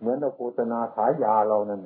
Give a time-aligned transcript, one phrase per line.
[0.00, 1.80] เหมือนเราโฆษณาขายยาเรานั่น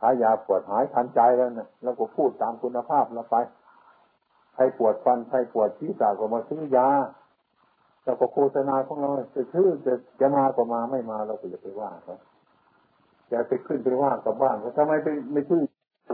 [0.00, 3.36] ขายยาปวดหายทันใจแล้วนะแล้วก็พูดตามคุณภาพเราไป
[4.54, 6.88] ใครปวดฟันใครปวดที่ษะก็มาซื้อยา
[8.04, 12.18] แล้วก็โฆษณาของเราจะซื้อจะจะมาก็มาไม่มาเราก็อย่าไปว่าครับ
[13.30, 15.60] อย่าไปขึ้นไปว่ากับบ้านเขาทำไมไปไม่ซื้อ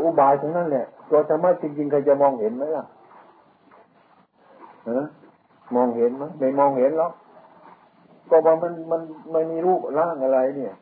[0.05, 2.85] อุบายทั้งนั้นแหละตัวธรรมะจริงๆใครจะมองเห็นไหมล่ะ
[4.89, 5.07] ฮะ
[5.75, 7.13] มองเห็นไหมไม่มองเห็นหรอก
[8.35, 10.75] ก็ว่ามันมันไม่มีรูปร่างอะไร เนี่ย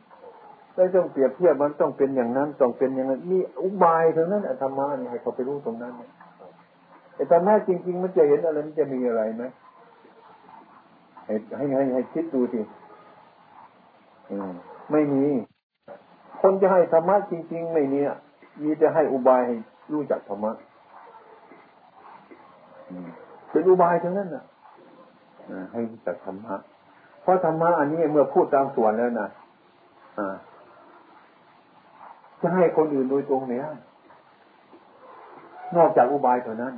[0.75, 6.11] ไม่ต้องเปรียบเทียบมันต้องเป็นอย่างนั้นต้องเป็นอย่างนั้นมีอุบายทั้งนั้นธรรมะนี่ให้เขาไปรู้ตรงนั้นเนี่ย
[7.15, 9.45] ไอ้ธรรมะจริง ๆ มันจะเห็นอะไรมันจะมีอะไรไหม
[11.27, 12.61] ให้ให้ให้ให้คิดดูสิ
[14.31, 14.53] อืม
[14.93, 15.25] ไม่มี
[16.41, 18.01] คนจะให้ธรรมะจริง ๆ ไม่มี
[18.63, 19.57] มีแต่ให้อุบายให้
[19.93, 20.53] รู้จักธรรมะ
[23.51, 24.45] เป็นอุบายทั้งนั้นน่ะ
[25.73, 26.55] ให้รู้จักธรรมะ
[27.23, 29.29] เพราะธรรมะอันนี้เมื่อพูดตามส่วนแล้วนะ
[32.41, 33.65] จะให้คนอื่นโดยตรงเนี่ย
[35.77, 36.75] นอกจากอุบายเท่านั้น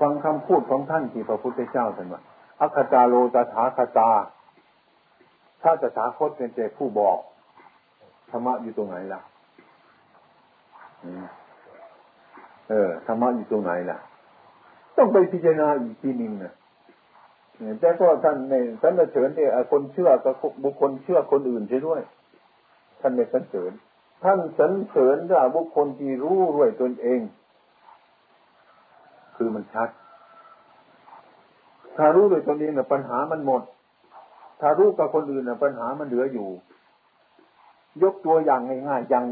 [0.00, 2.22] ฟังคำพูดของท่านที่พระพุทธเจ้าท่านว่า
[2.60, 4.10] อัคตาโลตถาคตา
[5.62, 7.18] ถ้าตถาคตเป็นแต่ผู้บอก
[8.30, 9.20] ธรรมะอยู่ตรงไหนล่ะ
[12.70, 13.98] เออธรรมะอยู่ตรงไหนล่ะ
[14.96, 16.54] ต้องไปพิจารณาอีกทีหนึ่งนะ
[17.80, 22.00] แต่ก็ท่านในท่านเสริญเนี่ยคนเชื่อกับบุคคลเชื่อคนอื่นใช่ด้วย
[23.00, 23.72] ท่านไม่สรรเสริญ
[24.24, 27.20] ท่านสรรเสริญว่าบุคคลที่รู้ด้วยตนเอง
[29.36, 29.88] คือมันชัด
[31.96, 33.62] ถ้ารู้ด้วยตนเองเนี่ยปัญหามันหมด
[34.60, 36.48] ถ้ารู้กับคนอื่นเนี่ยปัญหามันเหลืออยู่
[38.02, 39.24] ยกตัวอย่างง่ายๆอย่าง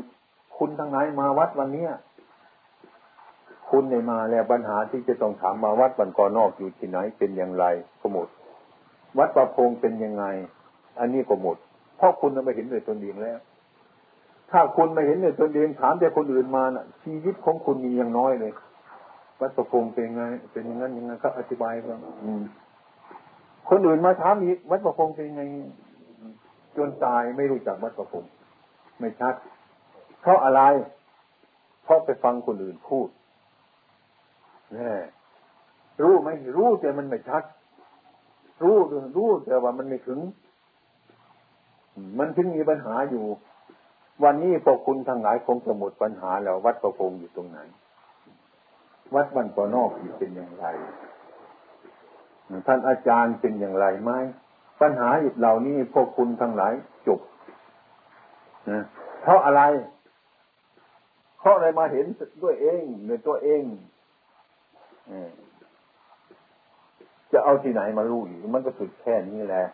[0.59, 1.93] คุณทั้งไหนมาวัดวันเนี้ย
[3.71, 7.65] คุณในมาแล้วปัญหาที่จะต้องถามมาวัดบันกอนอกอยู่ที่ไหนเป็นอย่างไร
[8.01, 8.29] ก็หมด
[9.19, 10.25] วัดประพงเป็นยังไง
[10.99, 11.57] อันนี้ก็หมด
[11.97, 13.39] เพราะคุณไม่เห็นด้วยตนเองแล้ว
[14.51, 18.53] ถ้าคุณไม่เห็นด้วยตนเองถามแต่คนอื่นมาน่ะ ชีวิตของคุณมีอย่างน้อยเลย
[19.41, 21.99] วัดประพงเป็นยังไง เป็นอย่างนั้นอยังไงก็อธิบายกัน
[23.69, 25.43] คนอื่นมาถามอีกวัดประพงเป็นยังไง
[26.77, 28.25] จนตายไม่รู้จักวัดประพง
[28.99, 29.35] ไม่ชัด
[30.21, 30.63] เพราะอะไร
[31.85, 33.09] เพราะไปฟังคนอื่นพูด
[36.03, 37.43] รู้ไหมรู้แต่มันไม่ชัด
[38.63, 38.77] รู้
[39.17, 40.21] รู้แต่ว่ามันไม่ถึง
[42.19, 43.25] มันถึงมีปัญหาอยู่
[44.25, 47.59] วันนี้พวกคุณทั้งหลายคงจะหมดปัญหาแล้ววัดประพงอยู่ตรงไหน
[49.15, 50.67] วัดบันปอนอกเป็นอย่างไร
[52.67, 54.13] ท่านอาจารย์เป็นอย่างไรไหม
[54.81, 56.73] ปัญหาเหล่านี้พวกคุณทั้งหลาย
[57.07, 57.21] จบ
[58.71, 58.85] นะ
[59.23, 59.63] เพราะอะไร
[61.41, 62.07] เพราะอะไรมาเห็น
[62.43, 63.63] ด้วยเองในตัวเอง
[67.33, 69.65] จะเอาที่ไหนมารู้อีก มันก็สุดแค่นี้แหละ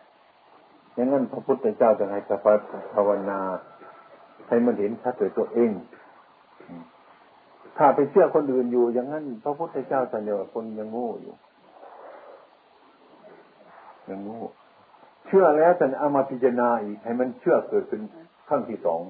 [0.93, 2.45] อย่างนั้นพระพุทธเจ้าจะให้สัพ
[2.93, 3.39] ภาวนา
[4.47, 5.71] ให้มันเห็นชัดตัวตัวเอง
[7.77, 11.33] ถ้าไปเชื่อคนอื่นอยู่ อย่างนั้นพระพุทธเจ้าจะเดียคนยังโง่อยู่
[14.09, 14.41] ยังโง่
[15.27, 18.01] เชื่อแล้วแต่เอามาพิจารณาอีก ให้มันเชื่อเกิดเป็น
[18.49, 19.01] ขั้งที่สอง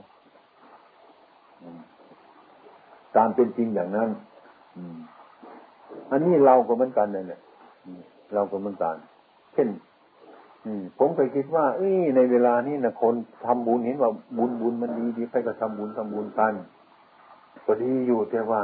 [3.16, 4.10] ตามเป็นจริงอย่างนั้น
[4.78, 4.98] อืม
[6.12, 7.42] อันนี้เราก็เหมือนกันเลยเนี่ย
[8.34, 8.96] เราก็เหมือนกัน
[9.54, 9.68] เช่น
[10.98, 16.54] ผมเคยคิดว่า เอ้ยในเวลานี้นะคนทำบุญเห็นว่าบุญบุญมันดีดีไปก็ทำบุญทำบุญกัน
[17.66, 18.62] ก็ดีอยู่แต่ว่า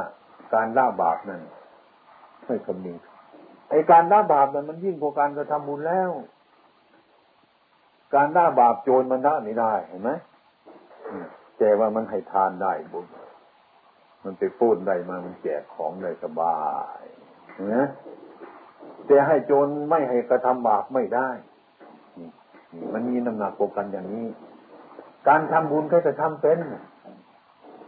[0.53, 1.41] การละบาปนั้น
[2.46, 2.97] ไม่คำนึง
[3.69, 6.12] ไอการละบาปนั้นมันยิ่งกว่าการกระทำบุญแล้ว
[8.16, 10.12] การละบาปโจรมันละไม่ได้เห็นไหม
[11.59, 13.06] แต่ว่ามันให้ทานได้บุญ
[14.24, 16.59] มันไปพูดได้มามันแจกของได้สบา
[17.02, 17.03] ย
[17.75, 17.88] นะ
[19.07, 21.30] แต่ให้โจรไม่ให้กระทำบาปไม่ได้
[22.94, 24.28] มันมีน้ำหนักกกันอย่างนี้
[25.28, 26.57] การทำบุญก็จะทำเป็น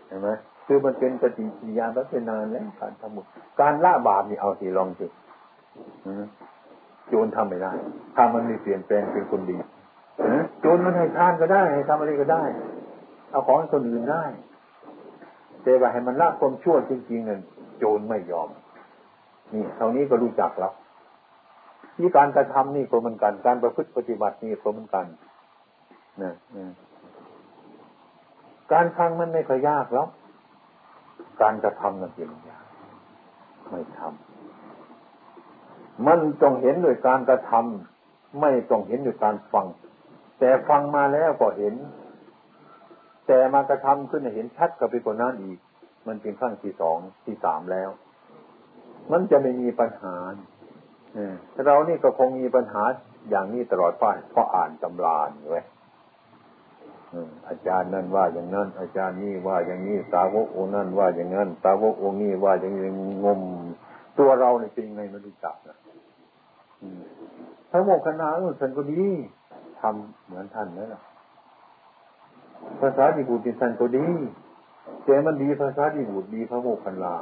[0.07, 0.29] เห็นไหม
[0.65, 3.25] คือมันเป็นปฏิกิริยาลักษณะแล้วการทำบุญ
[3.59, 5.07] การละบาปนี่เอาสิลองสิ
[7.07, 7.71] โจรทำไม่ได้
[8.15, 9.57] ถ้ามันมีเปลี่ยนแปลงเป็นคนดี
[10.61, 12.43] โจรมันให้ทานก็ได้ให้ทำอะไรก็ได้
[13.31, 14.23] เอาของคนอื่นได้
[15.63, 17.39] แต่ว่าให้มันละความชั่วจริงๆนี่ย
[17.77, 18.49] โจรไม่ยอม
[19.53, 20.73] นี่เท่านี้ก็รู้จักแล้ว
[21.95, 25.05] ที่การกระทำนี่ก็เหมือนกันการประพฤติปฏิบัตินี่ก็เหมือนกัน
[26.21, 26.33] นะ
[28.71, 30.07] การฟังมันไม่ค่อยยากแล้ว
[31.41, 32.65] การกระทำนั่นเป็นยาก
[33.69, 39.65] ไม่ทำมันต้องเห็นด้วยการกระทำไม่ต้องเห็นด้วยการฟัง
[40.39, 41.73] แต่ฟังมาแล้วก็เห็น
[43.33, 45.59] แต่มากระทำขึ้นเห็นชัดกับไปกว่านั้นอีก
[46.07, 47.89] มันเป็นขั้นที่สองที่สามแล้ว
[49.11, 50.15] มันจะไม่มีปัญหา
[51.65, 52.83] เรานี่ก็คงมีปัญหา
[53.29, 55.17] อย่างนี้ตลอดไปเพราะอ่านตำรา
[55.49, 55.61] ไว้
[57.49, 62.89] อาจารย์นั่นว่าอย่างนั้น อาจารย์นี่ว่าอย่างนี้สาวกองนั่นว่าอย่างนั้นสาวกองนี้ว่าอย่างนี้
[63.23, 63.39] งม
[64.19, 65.77] ตัวเราในจริงในไม่รู้จักนะ
[67.69, 69.03] พระโมคคัลลาเออท่านก็ดี
[69.79, 71.01] ทำเหมือนท่านนั่นแหละ
[72.81, 74.07] ภาษาดีบุตรท่านก็ดี
[75.05, 77.15] แต่มันดีภาษาดีบุตรดีพระโมคคัลลา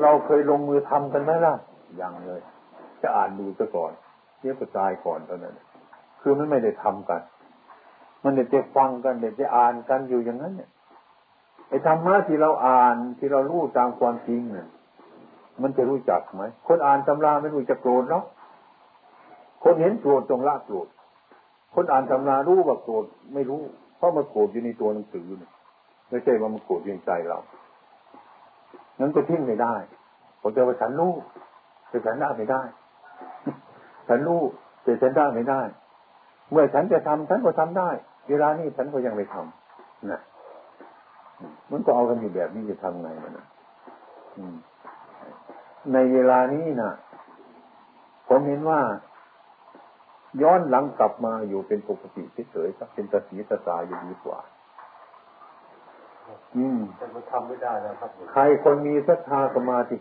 [0.00, 1.54] เราเคยลงมือทำกันไหมล่ะ
[2.00, 2.40] ยังเลย
[3.02, 3.92] จะอ่านดูซะก่อน
[4.38, 5.54] เทียบกับตายก่อนเท่านั้น
[6.20, 7.20] คือมันไม่ได้ทำกัน
[8.24, 10.70] มันเด็ดจะฟังกันเด็ดจะอ่านกันอยู่อย่างนั้นเนี่ย
[11.68, 14.68] ไอ้ธรรมะที่เราอ่านที่เรารู้ตามความจริงเนี่ย
[15.62, 18.24] มันจะรู้จักไหม คนอ่านตำราไม่รู้จะโกรธเนาะ
[19.64, 20.86] คนเห็นโกรธจงละโกรธ
[21.74, 23.04] คนอ่านตำรารู้ว่าโกรธ
[23.34, 23.62] ไม่รู้
[23.96, 25.52] เพราะมันโกรธอยู่ในตัวหนังสือเนี่ย
[26.10, 27.38] ไม่ใช่ว่ามันโกรธอยู่ในใจเรา
[29.00, 29.74] นั้นก็ทิ้งไม่ได้
[30.40, 31.12] ผมจะว่าฉันรู้
[31.88, 32.62] แต่ฉันได้ไม่ได้
[34.08, 34.42] ฉันรู้
[34.82, 35.60] แต่ฉันได้ไม่ได้
[36.50, 37.90] เมื่อฉันจะทำฉันก็ทำได้
[38.28, 40.20] เวลานี้ฉันก็ยังไม่ทำนะ
[41.70, 43.46] มันก็เอากันอยู่แบบนี้จะทำไงมันนะ
[45.92, 46.90] ในเวลานี้นะ
[48.28, 48.80] ผมเห็นว่า
[50.42, 54.38] ย้อนหลังกลับมาอยู่เป็นปกติเฉยๆเป็นตาสีตาตาอยู่ดีกว่า
[56.56, 59.96] อืมแต่มันทำไม่ได้แล้วครับ ใครคนมีศรัทธาสมาธิ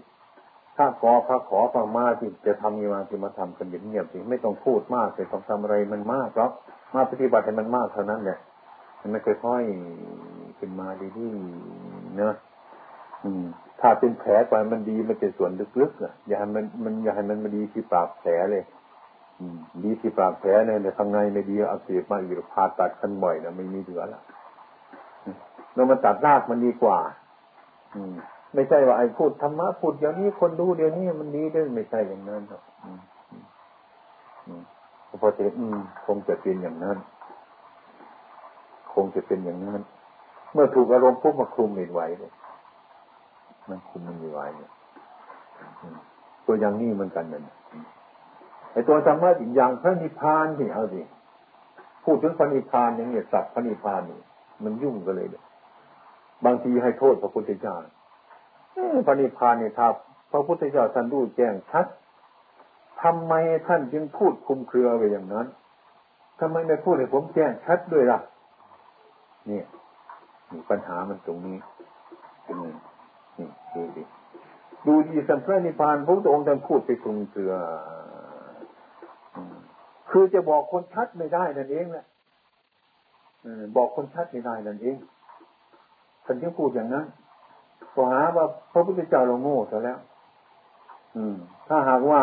[0.77, 6.51] ถ้าขอพระขอพระมาที่จะทำมีมาที่มาทำกันเงียบๆสิไม่ต้องพูดมากแต่ต้องทำอะไรมันมากหรอก
[6.95, 8.39] มาปฏิบัติให้มันมากเท่านั้นแหละ
[9.01, 10.87] มันไม่ค่อยๆขึ้นมา
[11.17, 12.35] ดีๆเนอะ
[13.23, 13.43] อืม
[13.81, 18.84] ถ้าเป็นแผลไปมันดีมันเป็นส่วนลึกๆอะอย่าให้มันมันอย่าให้มันมาดีที่ปากแผลเลยอืม
[19.83, 24.21] ดีที่ปากแผลเนี่ยในข้างในไม่ดีอักเสบมาอีกผ่าตัดกันบ่อยนะไม่มีเหลือละ
[25.73, 26.97] เรามาตัดรากมันดีกว่า
[27.95, 28.13] อืม
[28.53, 32.61] ไม่ใช่ว่าไอ้พูดธรรมะพูดเดี๋ยวนี้คนดูเดี๋ยวนี้มันดีด้วยไม่ใช่อย่างนั้นหรอก
[35.21, 36.97] พอจะอืมคงจะเป็นอย่างนั้น
[38.93, 39.81] คงจะเป็นอย่างนั้น
[40.53, 42.31] เมื่อถูกอารมณ์ปุ๊บมาคลุมไม่ไหวเลย
[43.69, 44.71] มันคุมมันไม่ไหวเนี่ย
[46.45, 47.43] ตัวอย่างนี้เหมือนกันนั่น
[48.75, 51.01] ไอตัวธรรมะอีกอย่างพระนิพพานที่เอาสิ
[52.03, 54.19] พูดถึงพระนิพพานอย่างเนี้ยสัตว์พระนิพพานนี่
[54.63, 55.43] มันยุ่งกันเลยเนี่ย
[56.45, 57.75] บางทีให้โทษพระพุทธเจ้า
[59.05, 59.93] พระนิพพานเนี่ยครับ
[60.31, 61.85] พระพุทธเจ้าท่านรู้แจ้งชัด
[63.01, 63.33] ทำไม
[63.67, 65.47] ท่านจึงพูดคุมเครือไปอย่างนั้น
[66.39, 68.19] ทำไมไม่พูดให้ผมแจ้งชัดด้วยล่ะ
[69.47, 69.65] เนี่ย
[70.69, 71.57] ปัญหามันตรงนี้
[73.37, 74.03] นี่ดูดิ
[74.87, 77.53] ดูดีสัมพระนิพพานพระพุทธองค์ท่านพูดไปคุมเครือ
[80.17, 82.05] คือจะบอกคนชัดไม่ได้นั่นเองแหละ
[83.75, 84.97] บอกคนชัดไม่ได้นั่นเอง
[86.25, 87.05] ท่านจึงพูดอย่างนั้น
[87.95, 89.99] ก็หาว่าพระพุทธเจ้าเราโง่ซะแล้ว
[91.15, 91.35] อืม
[91.67, 92.21] ถ้าหากว่า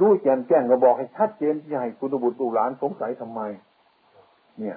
[0.00, 3.40] รู้แจ่มแจ้งก็บอกให้ชัดเจนที่ให้คุณบุตรูหลานสงสัยทำไม
[4.58, 4.76] เนี่ย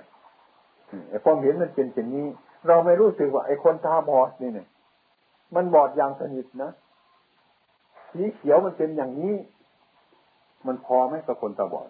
[1.10, 2.28] ไอ้ความเห็นมันเป็นเช่นนี้
[2.68, 4.68] เราไม่รู้สึกว่าไอ้คนตาบอดนี่เนี่ย
[5.56, 6.72] มันบอดอย่างสนิทนะ
[8.12, 9.34] สีเขียวมันเป็นอย่างนี้
[10.68, 11.88] มันพอไหมกับคนตาบอด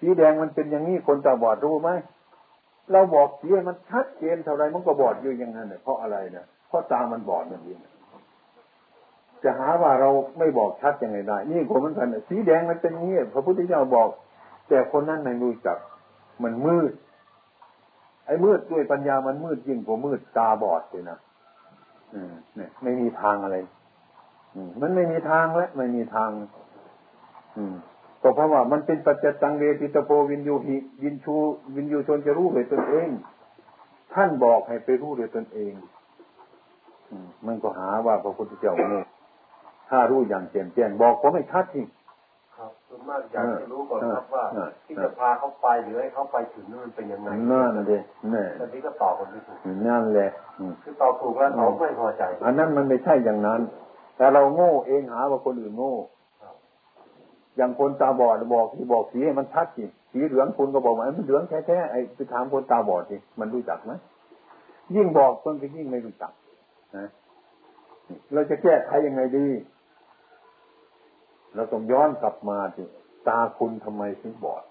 [0.00, 1.90] สีแดงมันเป็นอย่างนี้คนตาบอดรู้ไหม
[2.92, 7.78] เราบอกสีมันชัดเจนเท่าไรมันก็บอดอยู่อย่างนั้นเนี่ยเพราะอะไรเนี่ยเพราะตามันบอดนั่นเอง
[9.42, 14.08] จะหาว่าเราไม่บอกชัดยังไงได้นี่คนมือนกันสีแดงมันเป็นงี้พระพุทธเจ้าบอก
[14.68, 15.78] แต่คนนั้นไม่รู้จัก
[16.42, 16.92] มันมืด
[18.26, 21.18] ไอ้มืดด้วยปัญญามันมืดยิ่งกว่ามืดตาบอดเลยนะ
[22.14, 23.56] อืมเนี่ย ไม่มีทางอะไร
[24.54, 26.30] อืมมันไม่มีทางแล้วไม่มีทาง
[27.56, 27.74] อืม
[28.22, 31.34] ก็เพราะว่ามันเป็นปัจจตังเวติตโปวินยูหิวินชู
[31.76, 33.08] วินยูชนจะรู้ด้วยตนเอง
[34.14, 35.72] ท่านบอกให้ไปรู้ด้วยตนเอง
[37.46, 39.02] มันก็หาว่าพระพุทธเจ้าโง่
[39.90, 41.86] ถ้ารู้อย่างแจ่มแจ้งบอกผมไม่ชัดจริง
[42.56, 44.44] ครับส่วนมากอยากจะรู้ก่อนครับว่า
[44.86, 48.02] ที่จะพาเขาไปหรือให้เขาไปถึงนั่นเป็นยังไงนั่นเลย
[48.34, 50.30] นี่แต่ที่ก็ตอบคนไม่ถูกนั่นแหละ
[50.82, 53.60] คือตอบถูกแล้วเขาไม่พอใจ อันนั้นมันไม่ใช่อย่างนั้น
[54.16, 55.94] แต่เราโง่เองหาว่าคนอื่นโง่
[57.56, 63.92] อย่างคนตาบอดบอกที่บอกสีให้มันชัดจริสีเหลืองคุณก็บอกว่ามันเหลืองแท้ๆไอ้ไปถามคนตาบอดสิมันรู้จักไหม
[64.94, 66.32] ยิ่งบอกคนก็ยิ่งไม่รู้จัก
[66.96, 67.08] นะ
[68.32, 69.46] เราจะแก้ไขยังไงดี
[71.54, 72.86] เราต้องย้อนกลับมาที่
[73.28, 74.62] ตาคุณทำไมถึงบอด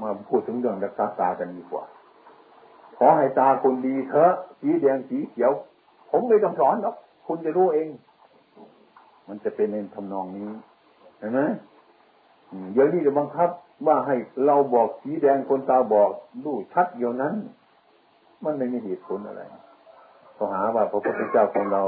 [0.00, 1.84] มาพูดถึงเรื่องรักษาตากันดีกว่า
[2.98, 5.52] ขอให้ตาคุณดีเถอะสีแดงสีเขียว
[6.10, 7.88] ผมไม่ต้องสอนหรอกคุณจะรู้เอง
[9.28, 10.48] มันจะเป็นในทำนองนี้
[11.24, 11.42] ห็นไหม
[12.72, 13.50] เดี๋ยวนี้จะบังคับ
[13.86, 14.16] ว่าให้
[14.46, 16.10] เราบอกสีแดงคนตาบอก
[16.44, 17.34] ดูชัดเดียวนั้น
[18.44, 19.42] มันไม่มีเหตุผลอะไร
[20.36, 21.82] ก็หาว่าพระพุทธเจ้าของเรา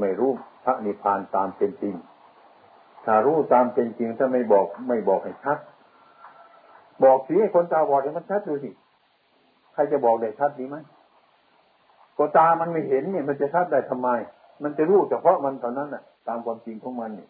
[0.00, 0.30] ไม่รู้
[0.64, 1.94] พระนิพพานตามเป็นจริง
[3.04, 5.58] ถ้ารู้ตามเป็นจริงถ้าไม่บอกไม่บอกให้ชัด
[7.04, 8.70] บอกสิให้คนตาบอดให้มันชัดดูสิ
[9.72, 10.76] ใครจะบอกได้ชัดดีไหม
[12.18, 14.08] ก็ตามันไม่เห็นเนี่ย มันจะชัดได้ทำไม
[14.62, 17.28] มันจะรู้เฉพาะมันเท่านั้นน่ะ ตามความจริงของมันเนี่ย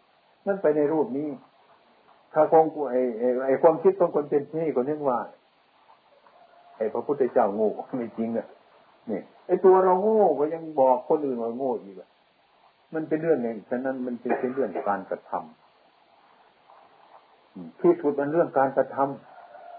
[0.48, 1.28] นั่นไปในรูปนี้
[2.34, 3.00] ถ้าคงไอ้
[3.46, 5.18] ไอ้ความคิดของคนเป็นที่คนนึกว่า
[6.76, 8.46] ไอ้พระพุทธเจ้าโง่ไม่จริงอะ
[9.10, 12.08] นี่ไอ้ตัวเราโง่ก็ยังบอกคนอื่นว่าโง่อีกอะ
[12.94, 15.40] มันเป็นเรื่องไงฉะนั้นมันเป็นเรื่องการกระทำ
[17.80, 18.96] ที่สุดมันเรื่องการกระท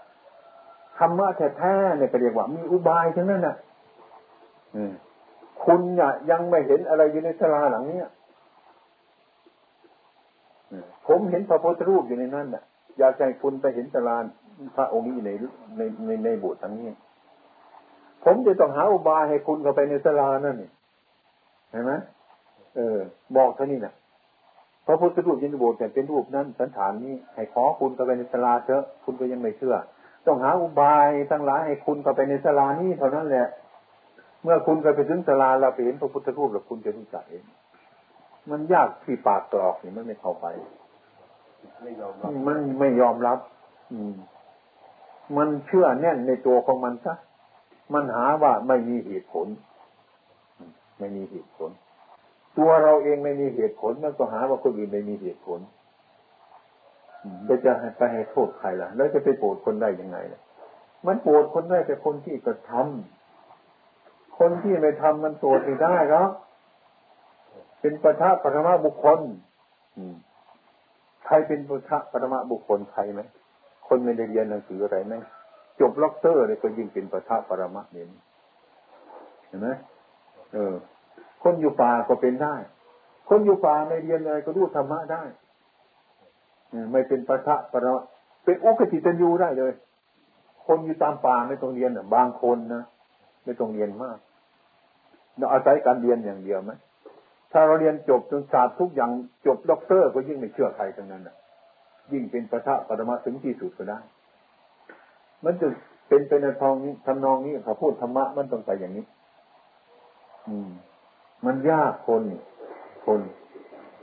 [0.04, 3.56] ำธรรมะแท้ๆเนี่ยก็เรียกว่า มีอุบายทั้งนั้นน่ะ
[5.64, 8.08] คุณเนี่ยยังไม่เห็นอะไรอยู่ในสลาหลังเนี้ย
[11.10, 12.64] ผมเห็นพระพุทธรูปอยู่ในนั้นน่ะ
[12.98, 14.16] อยากให้คุณไปเห็นสลา
[14.76, 15.30] พระองค์นี้ใน
[15.76, 16.88] ในในในโบสถ์ทั้งนี้
[18.24, 20.70] ผมจะต้องหาอุบายให้คุณเข้าไปในสลานั่นนี่
[21.70, 21.92] เห็นไหม
[22.76, 22.98] เออ
[23.36, 23.94] บอกท่านี้นะ
[24.86, 29.76] พระพุทธรูปยินโบสถ์แต่เป็นรูปนั้นสันฐานนี้ให้ขอคุณเข้าไปในสลาเถอะคุณก็ยังไม่เชื่อ
[30.26, 33.46] ต้องหาอุบายทั้งหลายให้คุณเข้าไปในสลานี้เท่านั้นแหละ
[34.42, 37.44] เมื่อคุณไปถึงสลาเราไปเห็นพระพุทธรูปแล้วคุณจะรู้จักเอง
[38.50, 40.46] มันยากที่ปากตรอกนี่มันไม่เข้าไป
[41.82, 43.38] ไม่ยอมรับมันไม่ยอมรับ
[43.92, 44.14] อืม
[45.36, 47.14] มันเชื่อแน่นในตัวของมันซะ
[47.94, 49.46] มันหาว่าไม่มีเหตุผล
[50.98, 51.70] ไม่มีเหตุผล
[52.58, 55.60] ตัวเราเองไม่มีเหตุผลมันก็หาว่าคนอื่นไม่มีเหตุผล
[57.48, 60.40] จะจะไปให้โทษใครล่ะ แล้วจะไปโกรธคนได้ยังไงล่ะ
[61.06, 66.30] มันโกรธคนได้แต่คนที่กระทำคนที่ไม่ทำมันตรวจไม่ได้ครับ
[67.80, 69.20] เป็นปะทะปรมาบุคคล
[70.29, 73.20] ใครเป็นปทะปรมาบุคคลใครไหม
[73.88, 75.14] คนไม่ได้เรียนหนังสืออะไรไหม
[75.80, 78.06] จบล็อกเตอร์เลยก็ยิ่งเป็นปทะปรมาเนี่ย
[79.46, 79.68] เห็นไหม
[80.52, 80.74] เออ
[81.42, 82.54] คนอยู่ป่าก็เป็นได้
[83.28, 85.22] คนอยู่ป่าไม่เรียนอะไรก็รู้ธรรมะได้
[86.92, 88.02] ไม่เป็นปทปรมะ
[88.44, 89.72] เป็นอุคฆฏิตัญญูได้เลย
[90.66, 92.82] คนอยู่ตามป่าไม่ต้องเรียนบางคนนะ
[93.44, 94.18] ไม่ต้องเรียนมาก
[95.36, 96.72] เราอาศัยการเรียนอย่างเดียวไหม
[97.52, 99.10] ถ้าเราเรียนจบจนศาสตร์ทุกอย่าง
[99.46, 101.36] จบด็อกเตอร์ก็ยิ่งไม่เชื่อใครทั้งนั้นอะ
[102.12, 103.98] ยิ่งเป็นประทะปรมาถึงที่สุดก็ได้
[105.44, 105.66] มันจะ
[106.08, 109.04] เป็นไปในทองนี้ทำนองนี้เขาพูดธรรมะมันต้องไปอย่างนี้
[110.48, 110.70] อืม
[111.46, 112.22] มันยากคน
[113.06, 113.20] คน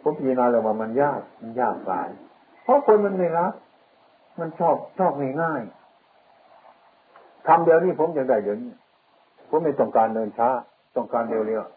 [0.02, 2.10] ผมพิจารณาเลยว่ามันยากมันยากหลาย
[2.64, 3.54] เพราะคนมันไม่รัก
[4.40, 5.12] มันชอบชอบ
[5.42, 8.72] ง่ายๆทำเดี๋ยวนี้ผมยังได้เดี๋ยวนี้
[9.50, 10.50] ผมไม่ต้องการเดินช้า
[10.96, 11.77] ต้องการเร็วๆ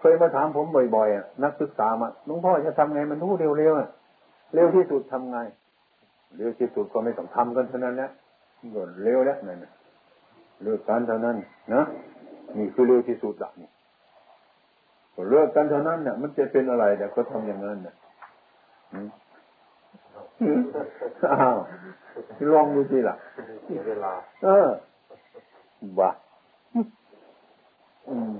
[0.00, 0.66] เคยมาถามผม
[0.96, 5.38] บ่อยๆนักศึกษามาหลวงพ่อจะทำไงมันรู้เร็วๆเร็วที่สุดทำไง
[6.36, 8.10] เร็วที่สุดก็ไม่ต้องทำกันเท่านั้นนะ
[8.74, 9.58] ก็เร็วแล้วนั่น
[10.62, 11.36] เลิกกันเท่านั้น
[11.74, 11.82] นะ
[12.56, 13.70] นี่คือเร็วที่สุดละนี่
[15.30, 17.94] เลิกกันเท่านั้นเนี่ยมันจะเป็นอะไรแต่ก็ทำอย่างนั้นเนี่ย
[21.32, 21.58] อ้าว
[22.52, 23.16] ลองดูสิล่ะ
[23.86, 24.12] เวลา
[24.44, 24.68] เออ
[25.98, 26.10] บ้า
[28.08, 28.32] อืม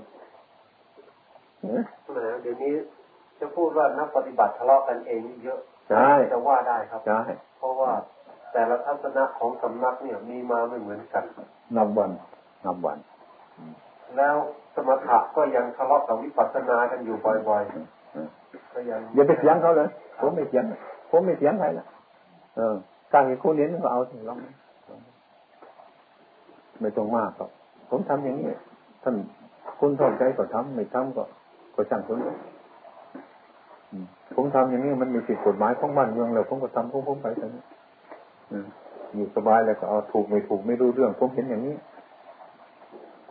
[1.62, 2.74] เดี๋ยวนี้
[3.40, 5.58] จะพูดว่านักปฏิบัติทะเลาะกันเองเยอะ
[5.90, 7.20] ใช่จะว่าได้ครับใช่
[7.58, 7.92] เพราะว่า
[8.52, 11.24] แต่ละทัศนะของสำนักเนี่ยมีมาไม่เหมือนกัน
[11.76, 12.10] นับวัน
[12.64, 12.98] นับวัน
[14.16, 14.36] แล้ว
[14.74, 17.16] สมถะก็ยังทะเลาะกับวิปัสสนากันอยู่
[17.48, 19.88] บ่อยๆก็ยังอย่าไปเสียงเขาเลย
[20.20, 20.64] ผมไม่เสียง
[21.10, 21.86] ผมไม่เสียงใครละ
[22.56, 22.74] เออ
[23.12, 24.38] การเห็นคนเห็นก็เอาสิลอง
[26.80, 27.48] ไม่ตรงมากครับ
[27.90, 28.48] ผมทำอย่างนี้
[29.02, 29.14] ท่าน
[29.80, 31.24] คุณทอดใจก็ทำไม่ทำก็
[31.80, 32.18] ก็ช่างคุณ
[34.34, 37.62] ผมทำอย่างนี้มันมีสิทธิกฎหมายของบ้านเมืองแล้วผมก็ทำของผมไปแต่นี้
[39.14, 41.76] อยู่สบายแล้วก็เอาถูกไม่ถูกไม่รู้เรื่องผมเห็นอย่างนี้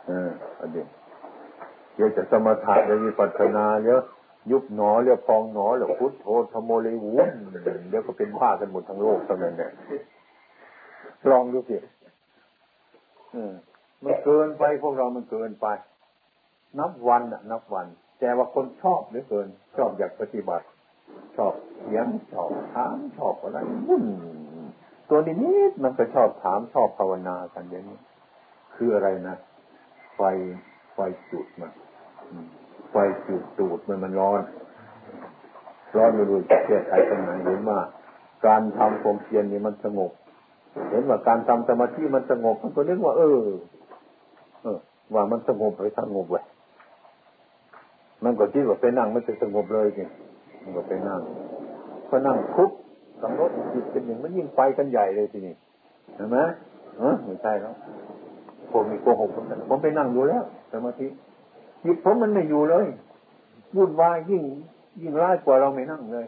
[0.07, 0.29] เออ
[0.59, 0.87] ประเด็น
[1.95, 4.01] เดี๋ยวจะสมถะเดี๋ยวมีปัฒนาเยอะ
[4.51, 7.27] ยุบหนอเรียกพองหนอเรียกพุทโธธโมเลวุน
[7.89, 9.71] เดี๋ยวก็เป็นว่ากันหมดทั้งโลกเท่านั้นเนี่ย
[11.31, 11.77] ลองดูสิ
[14.03, 15.67] มันเกินไปพวกเรามันเกินไป
[16.79, 17.87] นับวันอะนับวัน
[18.19, 19.47] แต่ว่าคนชอบเหลือเกิน
[19.77, 20.65] ชอบอยากปฏิบัติ
[21.37, 23.57] ชอบเสียงชอบถามชอบอะไร
[23.87, 24.05] วุ่น
[25.09, 27.99] ตัวนี้นิดมันก็ชอบถามชอบภาวนากันอย่างนี้
[28.75, 29.35] คืออะไรนะ
[30.15, 30.21] ไฟ
[30.93, 30.99] ไฟ
[31.31, 31.71] จุดมัน
[32.91, 32.95] ไฟ
[33.27, 34.41] จุดตูดมันมันร้อน
[35.95, 37.79] ร้อนไม่รู้จะแก้ไขตรงไหนเห็นว่า
[38.47, 40.11] การทำความเพียรนี่มันสงบ
[40.91, 43.39] เห็นว่าการทำสมาธิมันสงบมันก็นึกว่า เออ
[44.61, 44.77] เออ
[45.13, 46.45] ว่ามันสงบไปสงบเลย
[48.23, 50.09] มันก็คิดว่าไปนั่งไม่จะสงบเลยจริง
[50.61, 51.21] มันก็ไปนั่ง
[52.09, 52.71] พอนั่งคุบ
[53.21, 55.55] กำหนดจิตเป็นอย่งมันยิ่งไปกันใหญ่เลยทีนี้
[56.15, 56.37] เห็นไหม
[56.97, 57.73] เออไม่ใช่แล้ว
[58.71, 61.07] ผมมีโกหกผมผมไปนั่งอยู่แล้วสมาธิ
[61.83, 62.85] จิตผมมันไม่อยู่เลย
[63.75, 64.43] วุ่นวายยิ่ง
[65.01, 66.25] ยิ่งร้ายกว่าเราไม่นั่งเลย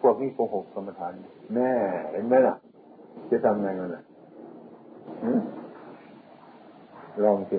[0.00, 1.12] พวกนี้โกหกกรรมฐาน
[1.54, 1.70] แม่
[2.12, 2.54] เห็นไหมล่ะ
[3.30, 4.02] จะทำไงมันล่ะ
[7.24, 7.58] ลองสิ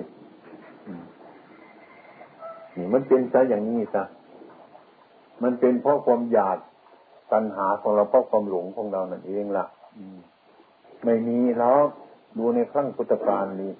[2.77, 4.03] นี่มันเป็นซะอย่างนี้ซะ
[5.43, 6.57] มันเป็นเพราะความอยาก
[7.31, 9.65] ตัณหาของเราเพราะความหลงของเรานั่นเองล่ะ
[11.05, 11.77] ไม่มีแล้ว
[12.37, 13.71] ดูในครั้งพุทธกาลนี้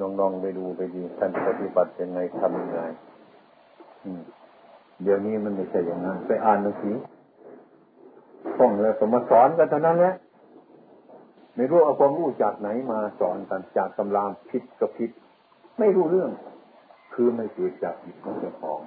[0.00, 2.80] ลองลองไปดูไปดีท่านปฏิบัติยังไงทำยังไง
[5.02, 6.96] เดี๋ยวนี้มันไม่ใช่อย่างนั้นไปอ่านหนังสือ
[8.56, 10.14] ท่องแล้วก็มาสอนกันเท่านั้นแหละ
[11.56, 15.10] ไม่รู้เอาความรู้จากไหนมาสอนกันจากตำรามผิดกับผิด
[15.78, 16.30] ไม่รู้เรื่อง
[17.14, 18.80] คือไม่เกิดจากจิตของเจ้าของ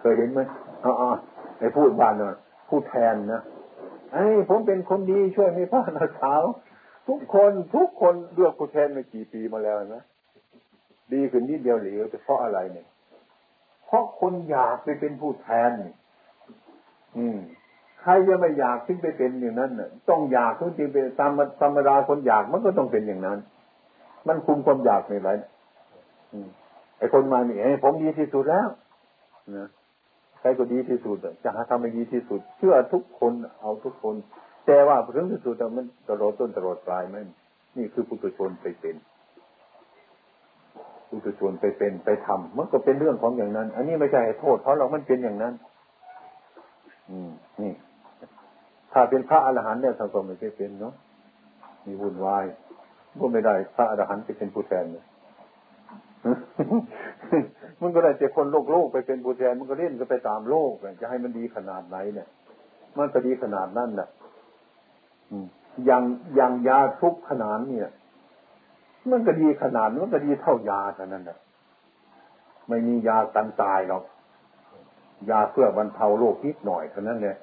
[0.00, 0.40] เคยเห็นไหม
[0.84, 0.92] อ๋อ
[1.58, 2.36] ไอ้พูดบานเนะ
[2.68, 3.42] พูดแทนนะ
[4.12, 6.42] ไอ้ผมเป็นคนดีช่วยไม่พลานะสาว
[7.08, 10.02] ทุกคนทุกคนเลือกผู้แทนมากี่ปีมาแล้วนะ
[11.12, 12.86] ดีขึ้นนิดเดียวเหลือแต่เพราะอะไรเนี่ย
[13.86, 15.70] เพราะคนอยากไปเป็นผู้แทน
[17.16, 17.38] อืม
[18.00, 23.38] ใครจะไม่อยากขึ้นไปเป็นอย่างนั้นน่ะ ต้องอยากขึ้นไปเป็นตามธรรมดาคนอยากมันก็ต้องเป็นอย่างนั้น
[24.28, 25.28] มันคุมความอยากไม่ไหว
[26.98, 28.68] ไอ้คนมานี่ไอ้ผมดีที่สุดแล้ว
[29.56, 29.68] นะ
[30.40, 34.14] ใครก็ดีที่สุดจะหาทำให้ดีที่สุด เชื่อทุกคนเอาทุกคน
[34.66, 37.22] แต่ว่าถึงที่สุดมันตลอดต้นตลอดปลายม่
[37.76, 38.96] นี่คือปุถุชนไปเป็น
[41.08, 45.54] ปุถุชนไปเป็นไปทำมันก็เป็นเรื่องของอย่างนั้น อันนี้ไม่ใช่โทษเพราะเรามันเป็นอย่างนั้น
[47.10, 47.30] อืม
[47.62, 47.72] นี่
[48.92, 50.94] ถ้าเป็นพระอรหันต์เนี่ยท่านก็ไม่ได้เป็นเนาะ
[51.86, 52.44] มีวุ่นวาย
[53.18, 55.04] ก็ไม่ได้พระอรหันต์จะเป็นผู้แทนเลย
[57.80, 62.28] มันก็ได้แต่คนโลกโลกไปเป็นผู้แทนมันก็เล่นก็ไปตามโลกจะให้มันดีขนาดไหนเนี่ย
[62.98, 64.08] มันจะดีขนาดนั้นน่ะ
[65.86, 66.02] อย่าง
[66.36, 67.90] อย่างยาทุกขนาดเนี่ย
[69.10, 71.38] มันก็ดีขนาดมันก็ดีเท่ายาเท่านั้นแหละ
[72.68, 74.02] ไม่มียากันตายหรอก
[75.30, 77.36] ยาเพื่อบรรเทาโรคนิดหน่อยเท่านั้นแหละ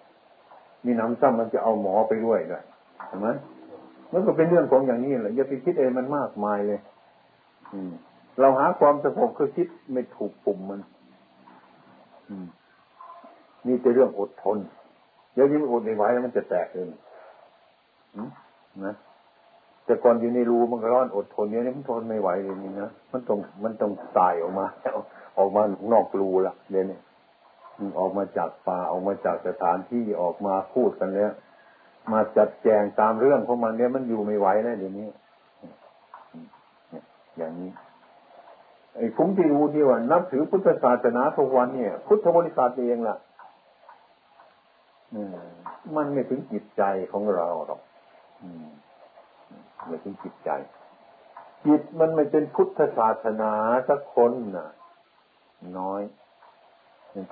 [0.85, 2.63] มีน้ำซ้ำมันจะเอาหมอไปด้วยด้วย
[3.07, 3.27] ใช่ไหม
[4.13, 6.79] มันก็เป็นเรื่องของอย่างนี้แหละอย่าไปคิดเองมันมากมายเลย
[7.73, 7.91] อืม
[8.39, 10.81] เราหาความสงบคือคิดไม่ถูกปุ่มมัน
[12.29, 12.47] อืม
[13.67, 14.57] นี่จะเรื่องอดทน
[15.33, 16.85] เดี๋ยวนี้มันอดไม่ไหวแล้วมันจะแตกเลย
[18.85, 18.95] นะ
[19.85, 24.65] แต่ก่อนอยู่ในรูมันก็ร้อนอดทนเนี้ยมันทนไม่ไหวเลยนี่นะมันต้องมันต้องตายออกมา
[25.37, 25.61] ออกมา
[25.93, 26.99] นอกรูละเดี๋ยวนี้
[27.99, 31.31] ออกมาจากป่าออกมาจากสถานที่ออกมาพูดกันแล้ว
[32.11, 35.07] มาจัดแจงตามเรื่องของมันเนี่ยมันอยู่ไม่ไหวแล้วเดี๋ยวนี้
[37.37, 37.71] อย่างนี้
[38.95, 43.17] ไอ้ผมที่รู้ที่ว่านับถือพุทธศาสนาทุกวันเนี่ย พุทธบริษัทเองล่ะ
[45.95, 47.81] มันไม่ถึงจิตใจของเราหรอก
[49.87, 50.49] ไม่ถึงจิตใจ
[51.65, 53.53] จิตมันไม่เป็นพุทธศาสนา
[53.89, 54.69] สักคนน่ะ
[55.79, 56.01] น้อย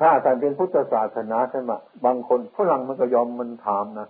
[0.02, 1.72] ถ้าแต่เป็นพุทธศาสนาใช่ไหม
[2.06, 4.08] บางคนฝรั่งมันก็ยอมมันถามนะ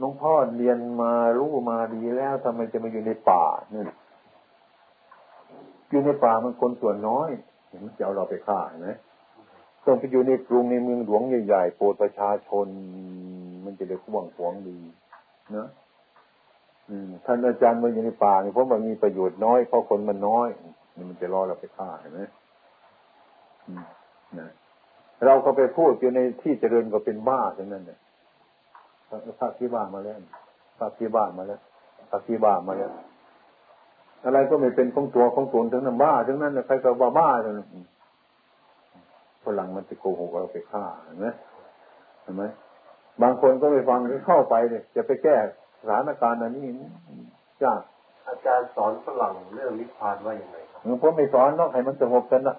[0.00, 3.82] น้องพ่อเรียนมารู้มาดีแล้วทำไมจะมาอยู่ในป่านี่
[5.90, 7.28] อยู่ในป่ามันคนส่วนน้อย
[7.68, 8.90] เห็นจะเอาเราไปฆ่าเห็นไหม
[9.84, 12.66] ต้องไปอยู่ในกรุงในเมืองหลวงใหญ่ๆโปรดประชาชน
[13.64, 14.78] มันจะได้ข่วงขวงดี
[15.56, 15.66] นะ
[17.24, 20.48] ท่านอาจารย์มาอยู่ในป่าเนี่ยเพราะมันมีประโยชน์น้อยเพราะคนมันน้อย
[21.08, 22.20] มันจะรอเราไปฆ่าเห็นไหม
[24.38, 24.48] นะ
[25.26, 27.98] เราก็ไปพูดอยู่ในที่เจริญก็เป็นบ้าทั้งนั้นเนี่ย
[29.08, 30.16] พระที่บ้ามาแล้ว
[30.78, 31.60] พระที่บ้ามาแล้ว
[32.10, 32.90] พระที่บ้ามาแล้ว
[34.24, 37.68] อะไรก็ไม่เป็นของตัวของตนทั้งนั้นบ้าทั้งนั้นใครก็บ้าบ้าทั้งนั้น
[39.44, 41.26] ฝรั่งมันจะโกหกเราไปฆ่าเห็นไหม
[42.22, 42.44] เห็นไหม
[43.22, 45.36] บางคนก็ไปฟังที่เข้าไปเลยจะไปแก้
[45.80, 46.64] สถานการณ์อันนี้
[47.62, 47.80] ยาก
[48.28, 52.56] อาจารย์สอนฝรั่งเรื่องนิพพานว่าอย่างไรครับผมไม่สอนนอกให้มันสงบกันนะ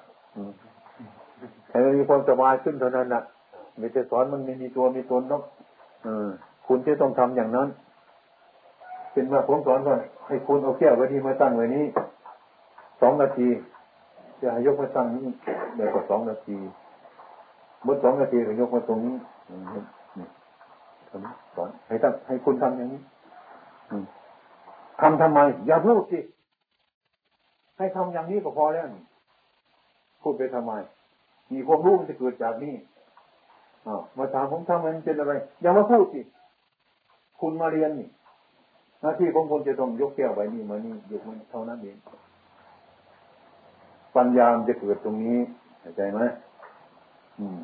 [1.72, 3.24] ให้มันมีความสบายขึ้นเท่านั้นนะ
[3.78, 5.44] ไม่จะสอนมันไม่มีตัวมีตนนก
[6.68, 7.68] คุณจะต้องทำอย่างนั้น
[9.12, 11.84] เป็นว่าผมสอนก่อนให้คุณเอาแก้วไว้ที่มาตั้งไว้นี้
[13.02, 13.48] สองนาที
[14.42, 15.26] จะให้ยกมาตั้งนี้
[15.76, 16.58] เดี๋ยวก็สองนาที
[17.84, 19.16] เมื่อสองนาทีก็ยกมาตรงนี้
[21.56, 23.02] สอนให้ตั้งให้คุณทำอย่างนี้
[25.02, 26.20] ทำทำไม อย่าพูดสิ
[27.78, 28.86] ให้ทำอย่างนี้ก็พอแล้ว
[30.22, 30.72] พูดไปทำไม
[31.54, 32.74] มีความรู้มันจะเกิดจากนี้
[33.96, 36.22] อมาถามผมทำมันเป็นอะไรอย่ามาพูดสิ
[37.40, 38.10] คุณมาเรียนนี่
[39.02, 41.98] หน้าที่ของคนจะต้องยกแก้วไว้นี่มานี่ยกมันเท่านั้นเอง
[44.16, 45.40] ปัญญาจะเกิดตรงนี้
[45.82, 46.22] เข้าใจไหม
[47.40, 47.58] อืม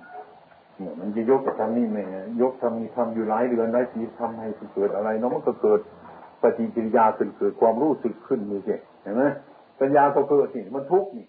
[0.77, 1.97] เนี่ยมันจะยกกับทำนี่ไหม
[2.41, 5.79] ยกทำนี่ทำอยู่หลายเดือนหลายปีทำให้เกิดอะไรน้องมันก็เกิด
[6.41, 9.23] ปฏิกิริยาขึ้นเกิดความรู้สึกขึ้นมือเจ็เห็นไหม
[9.79, 11.25] ปัญญาก็เกิดนี่มันทุกข์นี่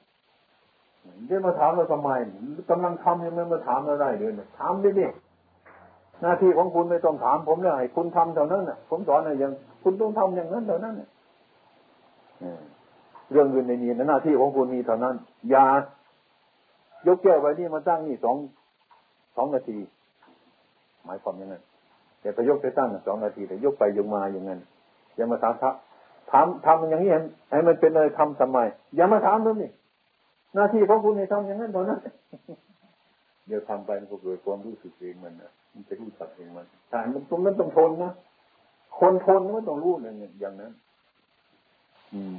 [1.27, 2.11] เดี๋ยวมาถามเราทำไม
[2.71, 5.07] กำลังทำยังไม่มาถามเราได้เลยถามดิดิ
[6.23, 10.95] หน้าที่ของคุณไม่ต้องถามผมเลยคุณทำเท่านั้นน่ะ ผมสอนอะไรอย่างคุณต้องทำอย่างนั้นเท่านั้น
[13.31, 15.15] เรื่องอื่นในนี้หน้าที่ของคุณมีเท่านั้น
[15.51, 15.67] อย่า
[17.07, 18.37] ยกแก้วไว้นี่มาตั้งนี่สอง
[19.37, 19.79] สองนาที
[21.05, 21.63] หมายความอย่างนั้น
[22.21, 24.61] แต่ไปยกไปตั้งสองนาทีแต่ยกไปยกมาอย่างนั้น
[25.17, 25.55] อย่ามาถาม
[26.31, 27.11] ถามทำอย่างนี้
[27.51, 28.59] ให้มันเป็นอะไรทำทำไม
[28.97, 29.71] อย่ามาถามเลยนี่
[30.55, 32.01] หน้าที่ของคุณในทำอย่างนั้นเท่านั้น
[33.47, 38.13] เดี๋ยวทำไปมันก็เกิดความรู้สึกเองมันนะมันจะรู้จักเองมันแต่มันตรงนั้นต้องทนนะ
[38.99, 40.73] คนทนมันต้องรู้เนี่ยอย่างนั้น
[42.15, 42.37] อืม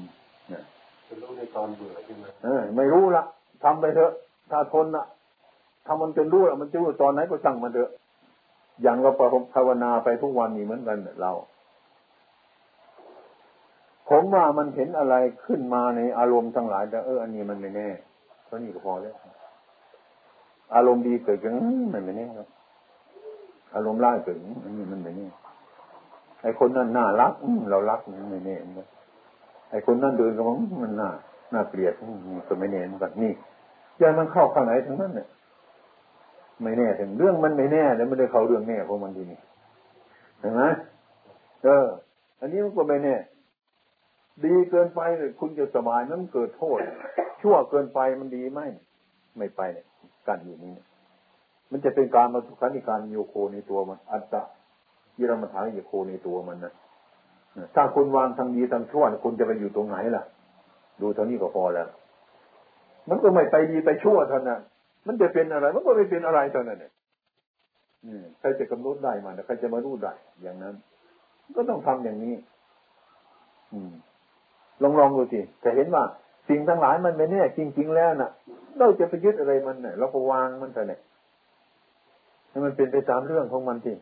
[0.49, 0.63] เนี่ย
[1.07, 3.23] จะรู้ในตอนเบื่อใช่ไหมเออไม่รู้ละ
[3.63, 4.11] ทำไปเถอะ
[4.51, 5.05] ถ้าทนละ
[5.85, 7.91] ถ้ามันเป็นรู้ละมันจะรู้ตอนไหนก็สั่งมันเถอะ
[8.81, 9.11] อย่างเรา
[9.55, 11.31] ภาวนาไปทุกวันนี้เหมือนกันเรา
[14.09, 15.15] ผมว่ามันเห็นอะไร
[15.45, 17.87] ขึ้นมาในอารมณ์ทั้งหลาย แต่เอออันนี้มันไม่แน่
[18.45, 19.15] เท่านี้ก็พอแล้ว
[20.75, 21.53] อารมณ์ดีเกิดขึ้น
[21.93, 22.47] มันไม่แน่ครับ
[23.75, 25.27] อารมณ์ร้ายเกิดอันนี้มันไม่แน่
[26.41, 27.33] ไอ้คนนั้นน่ารัก
[27.71, 28.87] เรารักมันไม่แน่นะ
[29.71, 30.41] ไอ้คนนั้นเดินก็
[30.83, 31.09] มันน่า
[31.53, 31.93] น่าเกลียด
[32.35, 33.33] มันก็ไม่แน่เหมือนกันนี่
[34.01, 35.27] ยังมันเข้าข้างไหนทั้งนั้นเนี่ย
[36.61, 39.39] ไม่แน่ถึงเรื่องมันไม่แน่แล้วไม่ได้เข้าเรื่องแน่ของมันทีนี้
[40.39, 40.63] เห็นไหม
[41.63, 41.85] เออ
[42.39, 43.15] อันนี้มันก็ไม่แน่
[44.43, 46.79] ดีเกินไปเลยคุณจะสบายนั้นเกิดโทษ
[47.41, 48.59] ชั่วเกินไปมันดีไหม
[49.37, 49.85] ไม่ไปเนี่ย
[50.27, 50.73] การอยู่นี้
[51.71, 54.41] มันจะเป็นการมาสุขานิการโยโคในตัวมัน อัตตะ
[55.19, 56.73] ยิรมฐานโยโคในตัวมันนะ
[57.75, 60.23] ถ้าคุณวางทางดีทางชั่วคุณจะไปอยู่ตรงไหนล่ะ
[61.01, 61.87] ดูเท่านี้ก็พอแล้ว
[63.09, 64.59] มันก็ไม่ไปดีไปชั่วเท่านั้น
[65.07, 66.91] มันจะเป็นอะไร มันก็ไม่เป็นอะไรเท่านั้นเนี่ย
[68.39, 70.75] ใครจะกำหนดได้มันใครจะมารู้ได้อย่างนั้น
[71.55, 72.35] ก็ต้องทำอย่างนี้
[73.73, 73.93] อืม
[74.83, 76.03] ลองลองดูสิจะเห็นว่า
[76.49, 78.31] สิ่งทั้งหลายมันไม่แน่จริง ๆ แล้วน่ะ
[78.79, 80.99] เราจะไปยึดอะไรมันเนี่ยเราก็วางมันเถอะเนี่ย
[82.49, 83.95] ให้มันเป็นไปตามเรื่องของมันที่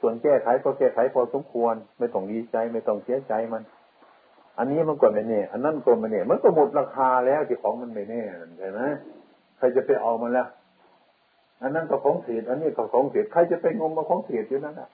[0.00, 3.62] ส่วนแก้ไขก็แก้ไขพอสมควร ไม่ต้องดีใจไม่ต้องเสียใจมัน
[4.58, 8.22] อันนี้มันก็ไม่แน่อันนั้นก็ไม่แน่มันก็หมดราคาแล้วที่ของมันไม่แน่
[8.58, 8.80] ใช่ไหม
[9.58, 10.48] ใครจะไปเอามันแล้ว
[11.62, 14.88] อันนั้นก็ของเสียอันนี้ก็ของเสียใครจะไปงมมาของเสียอยู่นั่นอะ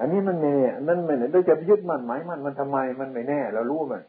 [0.00, 4.02] อันนี้มันไม่เนี่ยนั่นไม่เนี่ยเราจะยึดมันหมายมันมันทำไม มันไม่แน่เรารู้มัน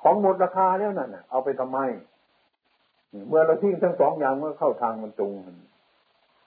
[0.00, 1.78] ของหมดราคาแล้วนั่นเอาไปทำไม
[3.28, 5.32] เมื่อเราทิ้งทั้งสองอย่างเมื่อเข้าทางมันตรง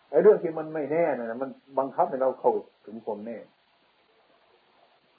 [0.10, 2.52] ไอ้เรื่องที่มันไม่แน่น่ะมันบังคับให้เราเข้า
[2.86, 3.38] ถึงความแน่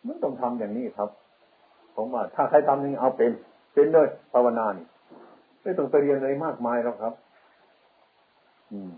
[0.07, 1.11] มันต้องทำอย่างนี้ครับ
[1.97, 3.31] ผมว่าถ้าใครทำนี่เอาเป็น
[3.75, 4.87] เป็นเลยภาวนานี่
[5.63, 7.15] ไม่ต้องไปเรียนอะไรมากมายหรอกครับ
[8.73, 8.93] อืม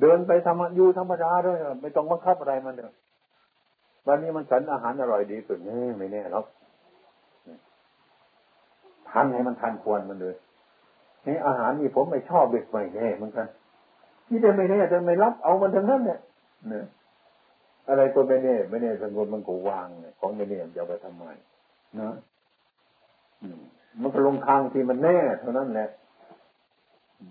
[0.00, 2.94] เดินไปธรรมอยู่ธรรมดาด้วยไม่ต้องบังคับอะไรมันเลย
[4.08, 6.46] วันนี้มันฉันอาหารอร่อยดีสุดนี่ไม่แน่หรอก
[9.10, 10.34] ทันให้มันทันควรมันเลย
[11.26, 13.46] นี่อาหารนี่ผมไม่ชอบเด็กไม่แน่เหมือนกัน
[14.28, 16.18] นี่จะไม่แน่จะไม่รับเอามันทั้งนั้นเนี่ย
[16.68, 16.84] เนี่ย
[17.88, 21.24] อะไรก็ไม่แน่ไม่แน่สังบมันก็วางเนี่ยของไม่แน่จะไปทำไม
[22.00, 22.10] นะ
[24.00, 25.88] มันก็ลงทางที่มันแน่เท่านั้นแหละ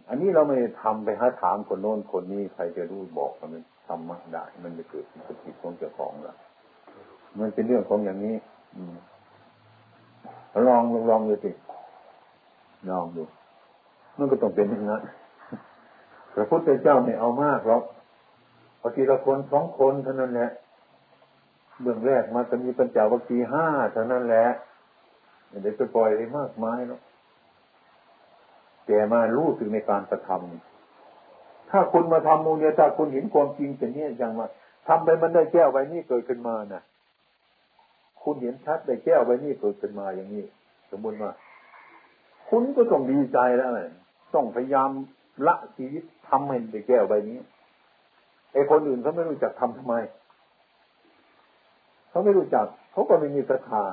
[0.10, 6.38] อันนี้เราไม่ทำไปหาถามคนโน้นคนนี้ใครจะรู้บอกมันทำมาได้ มันไม่เกิดสติของเจ้าของแล้ว
[7.40, 8.36] มันเป็นเรื่องของอย่างนี้
[8.76, 8.96] อืม
[10.68, 11.52] ลองลองดูสิ
[12.90, 13.24] ลองดู
[14.18, 15.02] มันก็ต้องเป็นอย่างนั้น
[16.34, 17.84] พระพุทธเจ้าไม่เอามากหรอก
[18.80, 20.50] พอทีละคนสองคนเท่านั้นแหละ
[21.82, 24.46] เบื้องแรกมาจะมีปัญจวัคคีย์ห้าเท่านั้นแหละ
[25.50, 27.02] ไม่ได้ไปปล่อยอะไปมากมายหรอก
[28.88, 34.48] แกมารู้ถึงในการกระทำถ้าคุณมาทำมูลเนี่ยถ้าคุณเห็นความจริงเป็นนี้อย่างว่า
[34.88, 36.82] ทำไปมันได้แก้วใบนี้เกิดขึ้นมานะ่ะ
[38.30, 40.44] คุณเห็นชัดในแก้วใบนี้เกิดขึ้นมาอย่างนี้
[40.92, 41.32] สมมติว่า
[42.50, 43.90] คุณก็ต้องดีใจแล้วเลย
[44.36, 44.90] ต้องพยายาม
[45.48, 47.38] ละชีวิตทำให้ในแก้วใบนี้
[48.54, 49.96] ไอ้คนอื่นเขาไม่รู้จักทำทำไม
[52.10, 53.86] เขาไม่รู้จักเขาก็ไม่มีศรัทธา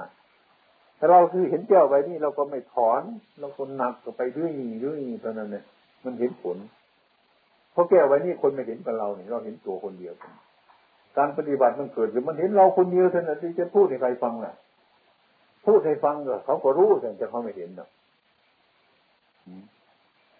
[0.97, 3.03] แต่เราคือเห็นแก้วใบนี้เราก็ไม่ถอน
[3.41, 5.65] เราก็หนักก็ไปเรื่อยเรื่อยตอนนั้นเนี่ย
[6.05, 6.57] มันเห็นผล
[7.73, 10.35] เพราะแก้วใบนี้คนไม่เห็นกับเราเนี่ยเราเห็นตัวคนเดียวกัน
[11.17, 14.55] การปฏิบัติมันเกิดขึ้นมันเห็นเราคนเดียวเท่านั้นที่จะพูดให้ใครฟังน่ะ
[15.67, 17.89] พูดให้ฟังก็เขาก็รู้แต่เขาไม่เห็นหรอก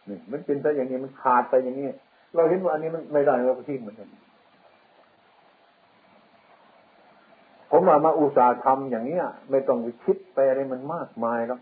[0.09, 1.87] นี่มันเป็นไปอย่างนี้มันขาดไปอย่างนี้
[2.35, 4.09] เราเห็นว่าอันนี้มันไม่ได้เราก็ทิ้งเหมือนกัน
[7.71, 11.61] ผมมามาอุตส่าห์ทำอย่างเนี้ย ไม่ต้องไปคิดไปอะไรมันมากมายแล้ว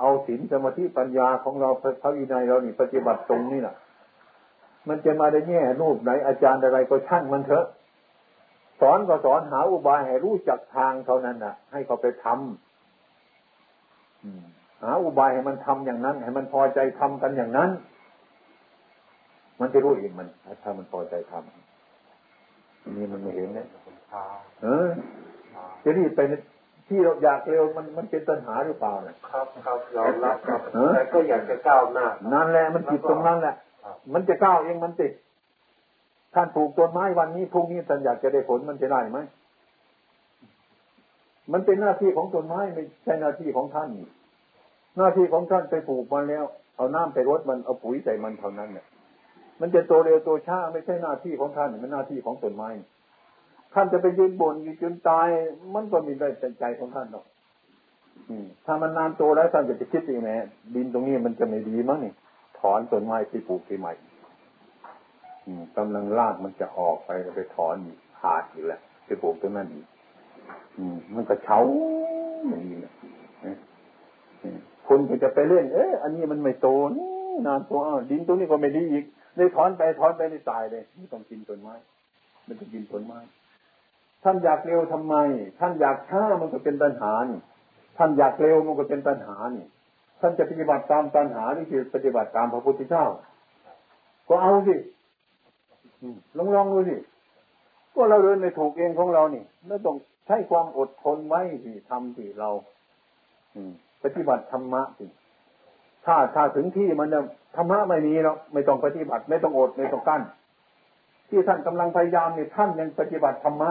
[0.00, 1.70] เอาศีลสมาธิปัญญาของเรา
[2.02, 3.74] พระวินัยเรานี่ปฏิบัติตรงนี่แหละ
[4.88, 7.66] มันจะมาได้แง่รูปไหนอาจารย์อะไรก็ช่างมันเถอะ
[8.82, 17.70] สอนก็สอนหาอุบายให้รู้จักทางเท่านั้นน่ะให้เขาไปทำหาอุบายให้มันทำอย่างนั้น ให้มันพอใจทำกันอย่างนั้น
[19.60, 20.28] มันจะรู้เองมัน
[20.62, 23.66] ถ้ามันพอใจทำนี่มันไม่เห็นเนี่ย
[24.62, 24.88] เออ
[25.84, 26.20] จะรีบไป
[26.88, 30.60] ที่เราอยากเร็วมันมันเป็นปัญหาหรือเปล่าเนี่ยครับครับเรารับครับ
[30.94, 33.54] แต่ก็อยากจะก้าวหน้านั่นแหละมันจิตตรงนั้นแหละ
[34.12, 35.12] มันจะก้าวเองมันติด
[36.34, 39.18] ท่านปลูกต้นไม้วันนี้พรุ่งนี้ท่านอยากจะได้ผลมันจะได้ไหม
[41.52, 43.88] มันเป็นหน้าที่ของต้นไม้ไม่ใช่หน้าที่ของท่าน
[44.98, 46.44] หน้าที่ของท่านไปปลูกมันแล้ว
[46.76, 48.86] เอาน้ำไปรดมันเอาปุ๋ยใส่มันเท่านั้นเนี่ย
[49.60, 52.68] มันจะโตเร็วโตช้าไม่ใช่หน้าที่ของท่านมันหน้าที่ของต้นไม้
[53.74, 55.28] ท่านจะไปยืนบนอยืนจนตาย
[55.74, 56.28] มันก็มีได้
[56.60, 57.24] ใจของท่านหรอก
[58.66, 60.30] ถ้ามันนานโตแล้วท่านจะจะคิดยังไง
[60.74, 62.12] ดินตรงนี้มันจะไม่ดีมั้งนี่
[62.58, 63.92] ถอนต้นไม้ไปปลูกที่ใหม่
[65.76, 67.76] กำลังรากมันจะออกไปไปถอน
[68.20, 69.86] ขาดอีกแล้วไปปลูกตรงนั้นอีก
[71.14, 71.58] มันก็เฉา
[72.48, 72.92] อย่างนี้นะ
[74.88, 77.10] คนก็จะไปเล่น เอ๊ะอันนี้มันไม่โตนี่
[77.46, 79.04] นานตัวดินตรงนี้ก็ไม่ดีอีก
[79.36, 81.74] เลยถอนไปถอนไปได้ตายเลยไม่ต้องกินต้นไม้
[82.44, 83.18] ไม่ต้องกินต้นไม้
[84.24, 85.14] ท่านอยากเร็วทำไม
[85.60, 87.40] ท่านอยากช้ามันก็เป็นปัญหานี่
[87.98, 89.66] ท่านอยากเร็วมันก็เป็นปัญหานี่
[90.20, 93.06] ท่านจะปฏิบัติตามปัญหาหรือจะปฏิบัติตามพระพุทธเจ้า
[94.28, 94.74] ก็เอาสิ
[96.36, 96.96] ลองลองดูสิ
[97.94, 102.50] ก็เราเดินในถูกเองของเรานี่แล้วต้องใช้ความอดทนไว้ที่ทำที่เรา
[103.54, 103.60] อื
[104.02, 105.06] ปฏิบัติธรรมะสิ
[106.06, 107.08] ถ้าถ้าถึงที่มัน
[107.56, 110.22] ธรรมะไม่มีแล้วไม่ต้องปฏิบัติ ไม่ต้องอดไม่ต้องกั้น
[111.28, 113.70] ที่ท่านกำลังพยายามเนี่ยท่านยังปฏิบัติธรรมะ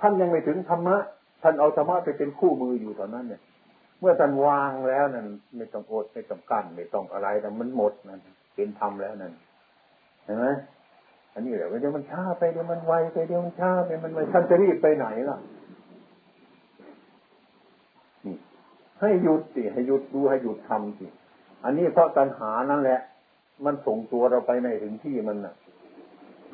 [0.00, 0.96] ท่านยังไม่ถึงธรรมะ
[1.42, 3.42] ท่านเอาธรรมะไปเป็นคู่มืออยู่ตอนนั้นเนี่ย
[4.00, 8.20] เมื่อท่านวางแล้วนั่นไม่ต้องอดไม่ต้องกั้นไม่ต้องอะไรแต่มันหมดนั่น
[8.54, 9.32] เป็นธรรมแล้วนั่น
[10.24, 10.46] เห็นไหม
[11.34, 15.38] อันนี้เดี๋ยวเดี๋ยวมันช้าไปเดี๋ยวมันไวไปเดี๋ยวมันช้าไปมันไวท่านจะรีบไปไหนล่ะ
[18.26, 18.36] นี่
[19.00, 21.06] ให้หยุดสิให้หยุดดูให้หยุดทำสิ
[21.64, 23.00] อันนี้เพราะตัณหานั่นแหละ
[23.64, 25.54] มันส่งตัวเราไปในถึงที่มันน่ะ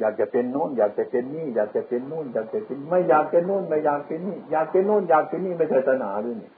[0.01, 6.51] อยากจะเป็นโน้น อยากจะเป็นนี่ อยากจะเป็นโน้น อยากจะเป็นไม่อยากเป็นโน้นไม่อยากเป็นนี่ อยากเป็นโน้นอยากเป็นนี่ไม่ใช่ตัณหาด้วยนี่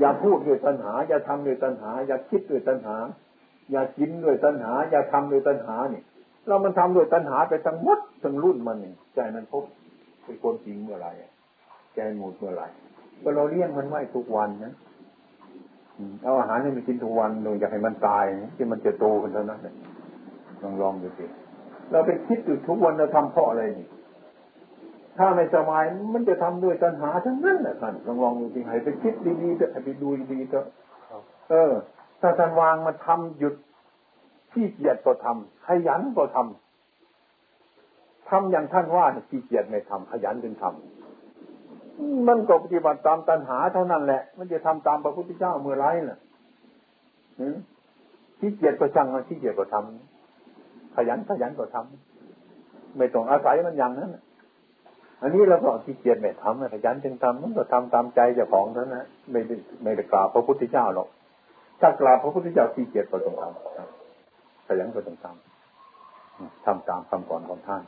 [0.00, 2.96] อย่าพูดด้วยตัณหา อย่าทำด้วยตัณหา อย่าคิดด้วยตัณหา
[3.70, 6.02] อย่ากินด้วยตัณหา อย่าทำด้วยตัณหานี่
[6.48, 9.64] เรามันทำด้วยตัณหาไปทั้งหมดทั้งรุ่นมันนี่ใจมันพบ
[10.24, 11.08] เป็นคนจริงเมื่อไร
[11.94, 12.62] ใจหมดเมื่อไร
[13.22, 14.74] ก็เราเลี้ยงมันไว้ทุกวันนะ
[16.22, 18.24] เอาอาหารให้มันกินทุกวันโดยอยากให้มันตาย
[18.56, 19.74] ที่มันจะโตกันเท่านั้นเลย
[20.62, 21.24] ลองลองดูสิ
[21.90, 23.88] เราไปคิดอยู่ทุกวันเราทำเพราะอะไรนี่
[25.18, 25.82] ถ้าไม่สบาย
[26.14, 30.66] มันจะทำด้วยตัณหาทั้งนั้นแหละท่านลองลองดูสิให้ไปคิดดีๆเถอะไปดูดีๆเถอะ
[31.50, 31.72] เออ
[32.20, 33.54] ถ้าท่านวางมาทำหยุด
[34.52, 46.18] ขี้เกียจก็ทำขยันก็ทำทำอย่างท่านว่าขี้เกียจไม่ทำขยันจึงทำมันก็ปฏิบัติตามตัณหาเท่านั้นแหละ มันจะทำตามพระพุทธเจ้าเมื่อไรน่ะ
[48.38, 54.10] ขี้เกียจก็ช่างมันขี้เกียจก็ทำขยันขยันก็ทำไม่ต้องอาศัยมันอย่างนั้น
[55.22, 61.08] อันนี้เราก็ขี้เกียจไม่ทำขยันจึงทำมันก็ทำตามใจเจ้าของเท่านั้นไม่ได้ไม่ได้กราบพระพุทธเจ้าหรอก
[61.80, 64.01] ถ้ากราบพระพุทธเจ้าขี้เกียจก็ต้องทำ
[64.66, 67.82] ขยันก็ต้องทำทำตามคำสอนของท่าน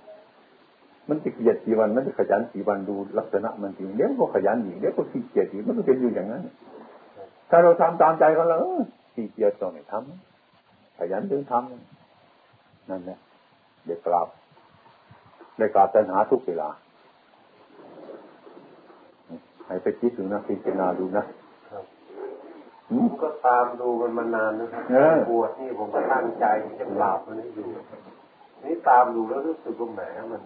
[1.08, 6.42] มันจะเกียดกี่วัน มันจะขยันกี่วันดูลักษณะมันจริงเดี๋ยวก็ขยันอีกเดี๋ยวก็ขี้เกียจอีกมันก็เป็นอยู่อย่างนั้น
[7.50, 8.58] ถ้าเราทำตามใจของเรา
[9.14, 13.18] ขี้เกียจต้องไม่ทำขยันถึงทำนั่นแหละ
[13.84, 14.28] เดี๋ยวกราบ
[15.56, 16.68] เดี๋ยวกราบปัญหาทุกเวลา
[19.66, 21.24] ให้ไปคิดดูนะพิจารณาดูนะ
[23.22, 24.82] ก็ตามดูมันมานานนะครับ
[25.30, 26.44] บวชนี่ผมก็ตั้งใจ
[26.80, 27.68] จะปราบมันให้อยู่
[28.64, 30.00] นี่ตามดูแล้วรู้สึกว่าแหม
[30.32, 30.40] มัน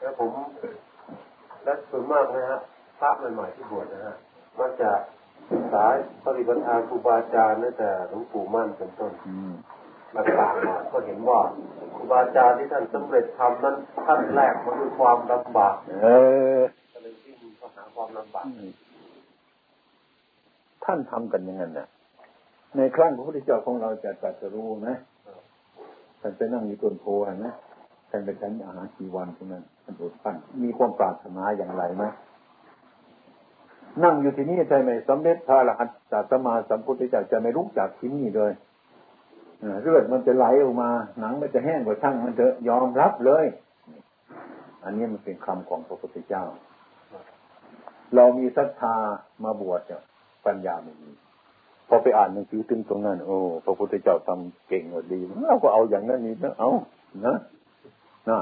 [0.00, 0.30] แล้วผม
[1.64, 2.60] และส่วนมากนะฮะ
[2.98, 4.16] พระใหม่ๆที่บวชนะฮะ
[4.58, 4.90] มันจะ
[5.50, 5.84] ศึกษา
[6.26, 9.12] ปฏิบัติทางครูบาอาจารย์ตั้งแต่หลวงปู่มั่นเป็นต้น
[10.14, 11.40] ต่างๆมาก็เห็นว่า
[11.94, 16.08] ครูบาอาจารย์ที่ท่านสำเร็จทำนั้นท่านแรกมันด้วยความลำบากเอ
[16.58, 16.60] อ
[16.92, 18.46] ก็เลยที่มีปัญหาความลำบาก
[20.92, 21.88] ท่านทำกันอย่างนั้นนะ
[22.76, 24.96] ในครั้งพระพุทธเจ้าของเราจะตรัสรู้นะ
[26.20, 27.04] ท่านไปนั่งอยู่ต้นโพ
[27.44, 27.52] นะ
[28.10, 32.04] ท่านไปฉันอาหารกี่วันที่นั้นท่านอดปั้นมีความปรารถนาอย่างไรไหม
[34.04, 38.52] นั่งอยู่ที่นี่ใช่ไหมสำเร็จพระอรหันตสมาสัมพุทธเจ้าจะไม่ลุกจากที่นี่เลย
[39.82, 43.44] เลือดมันจะไหลออกมา หนังมันจะแห้งกว่าช่างมันเถอะยอมรับเลย
[44.84, 46.44] อันนี้มันเป็นคำของพระพุทธเจ้า
[48.14, 48.96] เรามีศรัทธา
[49.44, 50.02] มาบวชเนี่ย
[50.46, 51.10] ปัญญาไม่มี
[51.88, 56.70] พอไปอ่านหนังสือถึงตรงนั้น โอ้พระพุทธเจ้าทำเก่งดีเราก็เอาอย่างนั้นนี่นะเอา
[57.26, 57.36] นะ
[58.28, 58.38] นะ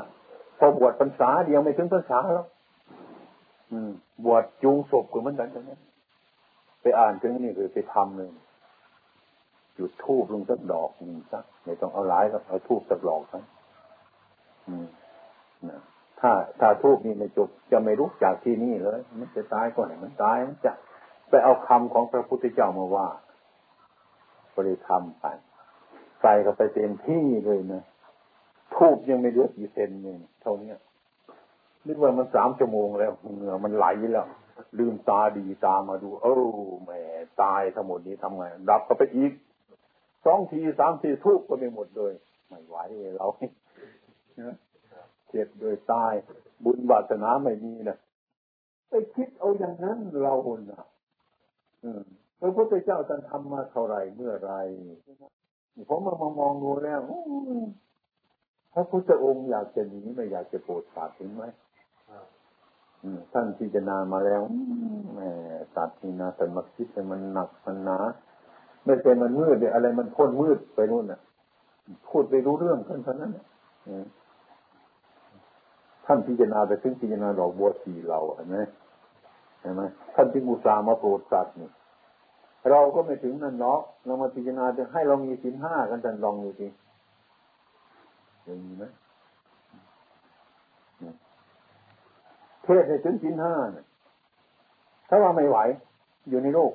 [0.58, 2.46] พอบวชพรรษาเดียวไม่ถึงพรรษาแล้ว
[3.72, 3.90] อืม
[4.24, 5.70] บวชจูงศพก็เหมือนกันใช่ไหม
[6.82, 8.30] ไปอ่านถึงนี่คือไปทำเลย
[9.78, 13.44] จุดทูบลงสักดอกหนึ่งสักไม่ต้องเอาหลายก็เอาทูบสักดอกสัก
[14.68, 14.86] อืม
[15.68, 15.80] นะ
[16.20, 20.72] ถ้าถ้าทูบนี่ไม่จบจะไม่รู้จากที่นี่เลยมันจะตายก่อนไหนมันตายมันจะ
[21.30, 23.08] ไปเอาคำของพระพุทธเจ้ามาว่า
[24.54, 25.26] บริธรรมไป
[26.20, 27.82] ใส่เข้าไปเต็มที่เลยนะ
[28.74, 30.72] ทูบยังไม่เลือกี่เซนเนี่ยเท่านี้
[31.86, 34.26] นึกว่ามันสามชั่วโมงแล้วเหงื่อมันไหลแล้ว
[34.78, 36.90] ลืมตาดีตามาดูเออแหม
[37.42, 39.32] ตายทั้งหมดนี้ทำไงดับก็ไปอีก
[40.24, 42.12] สองทีสามทีทุกก็ไม่หมดเลย
[42.48, 42.76] ไม่ไหว
[43.16, 43.26] เรา
[45.28, 46.12] เจ็บโดยตาย
[46.64, 47.98] บุญบาสนาไม่มีนะ
[48.88, 50.34] ไปคิดเอาอย่างนั้นเรา
[50.70, 50.84] น่ะ
[52.40, 54.52] พระพุทธเจ้าท่านทำมาเท่าไรเมื่อไร
[55.88, 57.00] ผมมามามองดูแล้ว
[58.72, 61.44] พระพุทธองค์อยากจะหนีไม่อยากจะโปรดสัตว์เห็นไหม
[63.32, 64.42] ท่านพิจารณามาแล้ว
[65.14, 65.20] แหม
[65.74, 67.98] สัตว์นี่นะแต่มาคิดแต่มันหนักมันหนา
[68.84, 71.20] ไม่ใช่มันมืดเลยอะไรมันพ้นมืดไปนู่นน่ะ
[72.08, 73.32] พูดไปรู้เรื่องกันเท่านั้น
[76.06, 78.56] ท่านพิจารณาไปถึงพิจารณาดอกบัวสีเราเห็นไหม
[79.60, 79.82] เห็นไหม
[80.14, 81.70] ท่านจึงอุตส่าห์มาโปรดสัตว์นี่
[82.70, 86.68] เราก็ไม่ถึงนั่นเนาะเรามาพิจารณาจะให้เรามีสินห้ากันจันลองดูสิ
[88.44, 88.84] อย่างนี้ไหม
[92.64, 93.86] เทศให้ถึงสินห้าเนี่ย
[95.08, 95.58] ถ้าว่าไม่ไหว
[96.28, 96.72] อยู่ในโลก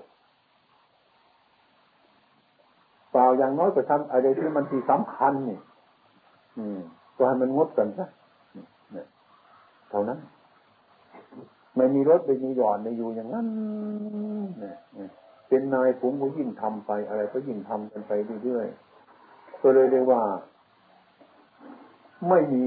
[3.11, 5.59] เปล่าอย่างน้อยก็ทำอะไรที่มันที่สำคัญนี่
[6.57, 6.79] อืม
[7.17, 8.07] ก็ให้มันงดกันซะ
[8.93, 9.07] เนี่ย
[9.89, 10.19] เท่านั้น
[11.75, 13.47] ไม่มีรถไม่มีหย่อนไม่อยู่อย่างนั้น
[14.59, 14.77] เนี่ย
[15.47, 18.11] เป็นนายผมก็ยิ่งทำไป อะไรก็ยิ่งทำกันไป
[18.43, 20.21] เรื่อยๆก็เลยเรียกว่า
[22.29, 22.63] ไม่มี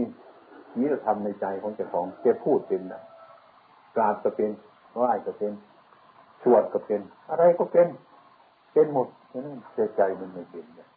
[0.72, 3.02] ศีลธรรมในใจของเจ้าของจะพูดเป็นนะ
[3.96, 4.50] กราบก็เป็น
[4.94, 5.52] ไหว้ก็เป็น
[6.42, 7.88] สวดก็เป็น อะไรก็เป็น
[8.72, 9.60] เป็นหมดนั้น
[9.96, 10.88] ใจมันไม่เป็นเนี่ย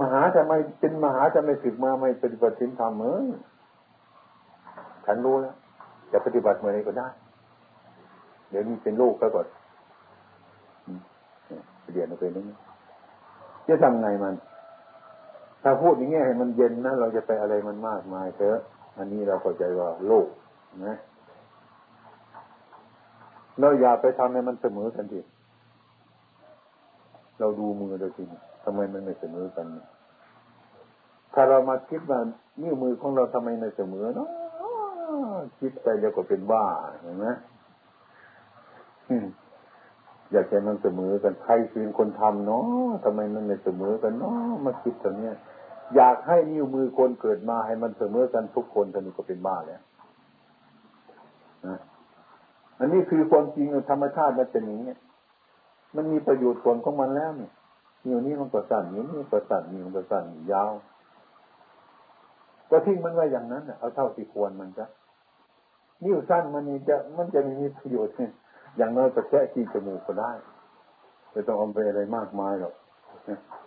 [0.00, 3.30] มหาจะไม่เป็นมหาจะไม่ศึกมาไม่ปฏิบัติธรรมเออ
[5.06, 5.54] ฉันรู้แล้ว
[6.12, 7.08] จะปฏิบัติเมื่อไรก็ได้
[8.50, 9.46] เดี๋ยวนี้เป็นโลกซะก่อน
[11.92, 12.44] เรียนเอาไปนี่
[13.68, 14.34] จะทำไงมัน
[15.62, 18.58] ถ้าพูดอย่างเงี้ยให้มันเย็นนะเราจะไปอะไรมันมากมายเถอะ
[18.98, 20.26] อันนี้เราเข้าใจว่าโลก
[20.86, 20.96] นะ
[23.60, 25.20] เราอย่าไปทำให้มันเสมอกันที
[27.38, 28.28] เราดูมือเราจริง
[28.64, 29.66] ทำไมมันไม่เสมอกัน
[31.34, 32.18] ถ้าเรามาคิดว่า
[32.60, 34.28] นิ้วมือของเราทำไมไม่เสมอเนาะ
[35.60, 36.66] คิดไปแล้วก็เป็นบ้า
[37.02, 37.26] เห็นไหม
[40.32, 42.64] อยากให้มันเสมอกันใครเป็นคนทำเนาะ
[43.04, 45.36] ทำไมมันไม่เสมอกันเนาะมาคิดตรงเนี้ย
[45.96, 49.80] อยากให้นิ้วมือคนเกิดมาให้มันเสมอกันทุกคนท่านี้ก็เป็นบ้าแล้ว
[52.78, 54.94] อันนี้คือความจริงธรรมชาติมันเป็นอย่างนี้
[55.96, 57.52] มันมีประโยชน์ส่วนของมันแล้วเนี่ย
[58.06, 60.72] นิ้วนี้มันก็สั้นนิ้วนี้ก็สั้นนิ้วมันก็สั้นยาว
[62.70, 64.84] ก็ทิ้งมันไว้อย่างนั้นเอาเท่าที่ควรมันจะ
[66.02, 68.14] นิ้วสั้นมันจะมันจะมีประโยชน์
[68.76, 70.32] อย่างน้อยก็แค่ที่จมูกก็ได้
[71.30, 72.74] ไม่ต้องเอาไปอะไรมากมายหรอก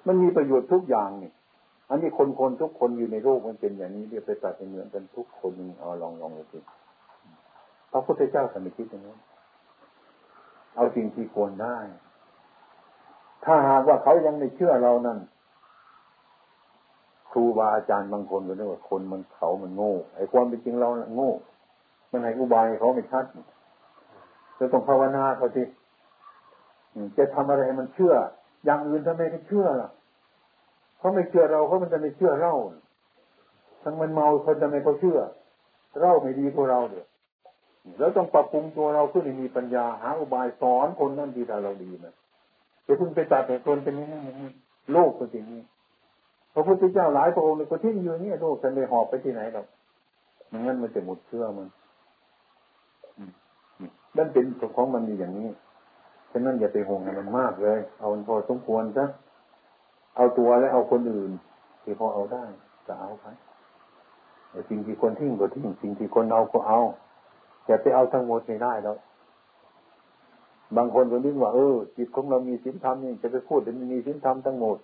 [0.08, 1.32] มันมีประโยชน์ทุกอย่างนี่
[1.90, 6.60] อันนี้คนคนทุกคนอยู่ในโลกมันเป็นอย่างนี้เรียกไปตัดเหมือนกันทุกคนเอาลองลองดูสิ
[7.92, 9.16] พระพุทธเจ้าสมมิคิดอย่างนี้
[10.76, 11.78] เอาสิ่งที่ควรได้
[13.46, 15.20] ถ้าหากว่าเขายังไม่เชื่อเรานั่น
[17.32, 21.32] ครูบาอาจารย์บางคนก็เรียกว่าคนมันเขามันโง่ไอ้ความเป็นจริงเราโง่
[22.12, 23.26] มันให้อุบายเขาไม่ชัด
[24.60, 25.64] จะต้องภาวนาเขาสิ
[27.18, 28.14] จะทำอะไรมันเชื่อ
[28.66, 29.90] อย่างอื่นทำไมไม่เชื่อล่ะ
[31.00, 32.54] เขาไม่เชื่อเราเขามันจะไม่เชื่อเรา
[33.84, 35.20] ทั้งมันเมาเขาจะไม่เขาเชื่อ
[36.02, 37.08] เราไม่ดีกว่าเราเดี๋ยว
[37.98, 42.14] แล้วต้องปรับปรุงตัวเราขึ้นให้มีปัญญาหาอุบายสอนคนนั่นที่เราดีนะ
[42.86, 44.52] จะพิ่งไปตัดแต่ตนเป็นอย่างนี้
[44.94, 45.62] โลกเป็นอย่างนี้
[46.54, 49.66] พระพุทธเจ้าหลายพระองค์เลยก็ทิ้งอยู่นี่โลกจะไปหอบไปที่ไหนหรอก
[50.52, 51.68] มันงั้นมันจะหมดเชื่อมัน
[54.18, 54.46] นั่นเป็น
[54.76, 55.50] ของมันมีอย่างนี้
[56.32, 59.06] ฉะนั้นอย่าไปห่วงมันมากเลย เอาพอสมควรซะ
[60.16, 61.32] เอาตัวและเอาคนอื่น
[61.84, 62.46] ที่พอเอาได้
[62.88, 63.26] จะเอาไป
[64.70, 66.80] สิ่งที่คนทิ้งก็ทิ้ง สิ่งที่คนเอาก็เอา
[67.66, 68.98] แต่ไปเอาทั้งหมดไม่ได้แล้ว
[70.78, 74.78] บางคนก็นึกว่าเออจิตของเรามีสินธรรมนี่จะไปพูดถึงมีสินธรรมทั้งหมด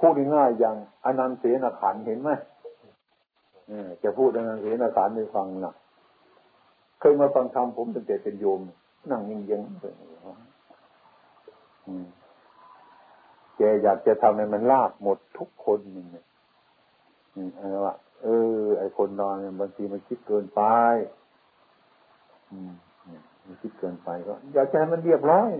[0.00, 2.30] พูดง่ายอย่างอนันต์เสนาขันเห็นไหม
[4.02, 5.74] จะพูดอนันต์เสนาขันในฟังนะ
[7.04, 8.60] เคยมาฟังธรรมผมตั้งแต่เป็นโยม
[9.10, 9.62] นั่งยิงยัง
[13.56, 16.26] แกอยากจะทำให้มันลาบหมดทุกคนนี่เนี่ย
[17.58, 18.28] อะไรวะเอ
[18.58, 20.62] อ ไอคนนอนเนี่ยบางทีมันคิดเกินไป
[22.50, 22.72] อืม
[23.46, 25.50] มันคิดเกินไปก็ อยากจะให้มันเรียบร้อย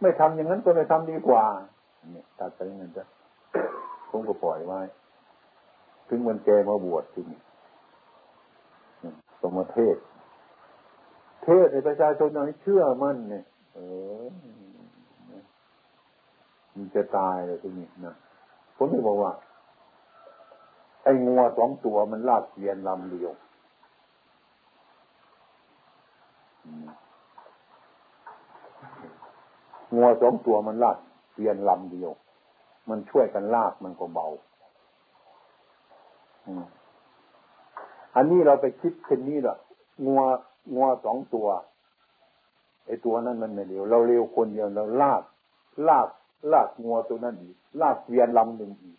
[0.00, 1.44] ไม่ทำอย่างนั้นก็ไม่ทำดีกว่า
[2.12, 3.04] เนี่ยตัดไปเงินจ้ะ
[4.10, 4.80] ผมก็ปล่อยไว้
[6.08, 7.26] ถึงมันแกมาบวชจริง
[9.42, 9.96] สมเทศ
[11.42, 13.78] เทศให้ประชาชนอย่างนี้เชื่อมั่นเนี่ยเอ
[14.22, 14.24] อ
[16.74, 18.14] มันจะตายเลยทีนี้นะ
[18.76, 19.32] ผมไม่บอกว่า
[21.04, 23.32] ไอ้งัวสองตัวมันลากเกียนลำเดียว
[29.94, 30.98] งัวสองตัวมันลาก
[31.34, 32.10] เกียนลำเดียว
[32.88, 34.26] มันช่วยกันลากมันก็เบา
[38.16, 39.56] อันนี้เราไปคิดเช่นนี้แหละ
[40.06, 40.22] งัว
[40.74, 41.48] งัวสองตัว
[42.86, 45.22] ไอ้ตัวนั้นมันไม่เร็วเราเร็วคนเดียวเราลาก
[45.88, 46.08] ลาก
[46.52, 48.98] ลากงัวตัวนั้นอีกลากเกียนลำหนึ่งอีก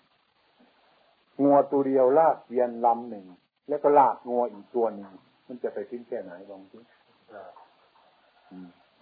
[1.43, 3.25] งัวตัวเดียวลากเกียนลำหนึ่ง
[3.67, 5.07] แล้วก็ลากงัวอีกตัวหนึ่ง
[5.47, 6.77] มันจะไปทิ้งแค่ไหนลองดู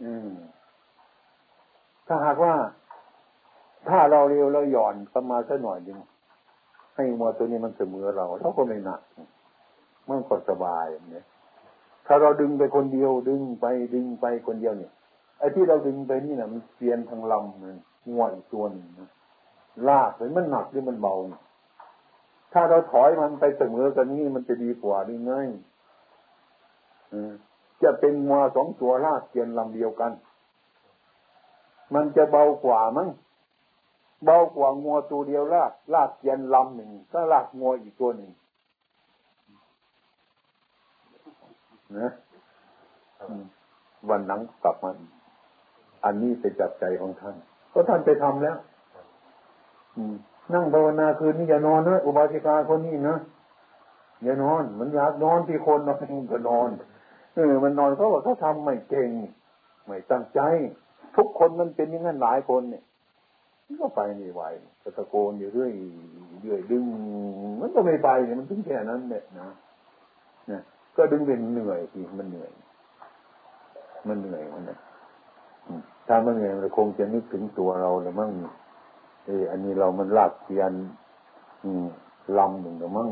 [0.04, 0.32] อืม
[2.08, 2.56] ถ้าหากว่า
[3.90, 5.98] ถ้าเราเร็วเราหย่อนประมาณสักหน่อยหนึ่ง
[6.96, 9.02] ให้งัวตัวนี้มันเสมอเราเราก็ไม่หนัก
[10.08, 11.26] มันก็สบายเนี่ย
[12.14, 14.92] ถ้าเราดึงไปคนเดียว ดึงไปดึงไปคนเดียวเนี่ย
[15.40, 17.78] ไอ้ที่เราดึงไปนี่นะมันเปลี่ยนทางลำเลย
[18.10, 18.86] งัวอีกตัวหนึ่ง
[19.90, 21.16] ลากเลยมันหนักหรือมันเบา
[22.54, 25.50] ถ้าเราถอยมันไปเสมอกันนี่มันจะดีกว่าดีง่าย
[27.84, 30.12] จะเป็นงัวสองตัวลากเปลี่ยนลำเดียวกัน
[31.94, 33.10] มันจะเบากว่ามั้ง
[34.26, 38.32] เบากว่างัวตัวเดียวลากลากเปียนลำหนึ่งก็ลากงัวอีกตัวหนึ่ง
[42.00, 42.10] นะ
[44.10, 44.92] วันนั้นกลับมา
[46.06, 47.36] อันนี้เป็นจับใจของท่าน
[47.74, 48.58] ก็ท่านไปทำแล้ว
[50.54, 53.18] นั่งภาวนาคืนนี้อย่านอนนะอุบาสิกาคนนี้นะ
[54.24, 55.98] อย่านอน มันอยากนอนที่คนนอน
[56.32, 56.70] ก็นอน
[57.36, 59.10] เออมันนอนเขาบอกเขาทำไม่เก่ง
[59.86, 60.40] ไม่ตั้งใจ
[61.16, 62.84] ทุกคนมันเป็นอย่างนั้นหลายคนเนี่ย
[63.82, 64.42] ก็ไปไม่ไหว
[64.98, 65.72] ตะโกนอยู่เรื่อย
[66.42, 66.84] เรื่อยดึง
[67.60, 69.50] มันก็ไม่ไปเนี่ยมันถึงแค่นั้นเนี่ยนะ
[70.52, 70.62] นะ
[70.96, 72.52] ก็ดึงเป็นเหนื่อยทีมันเหนื่อย
[74.08, 74.80] มันเหนื่อยมันเนี่ย
[76.08, 78.32] ถ้ามันเหนื่อยมันคงจะนึกถึงตัวเราเลยมั่ง
[79.26, 80.72] เอออันนี้เรามันลากเทียน
[82.38, 83.10] ลำหนึ่งนะมั่ง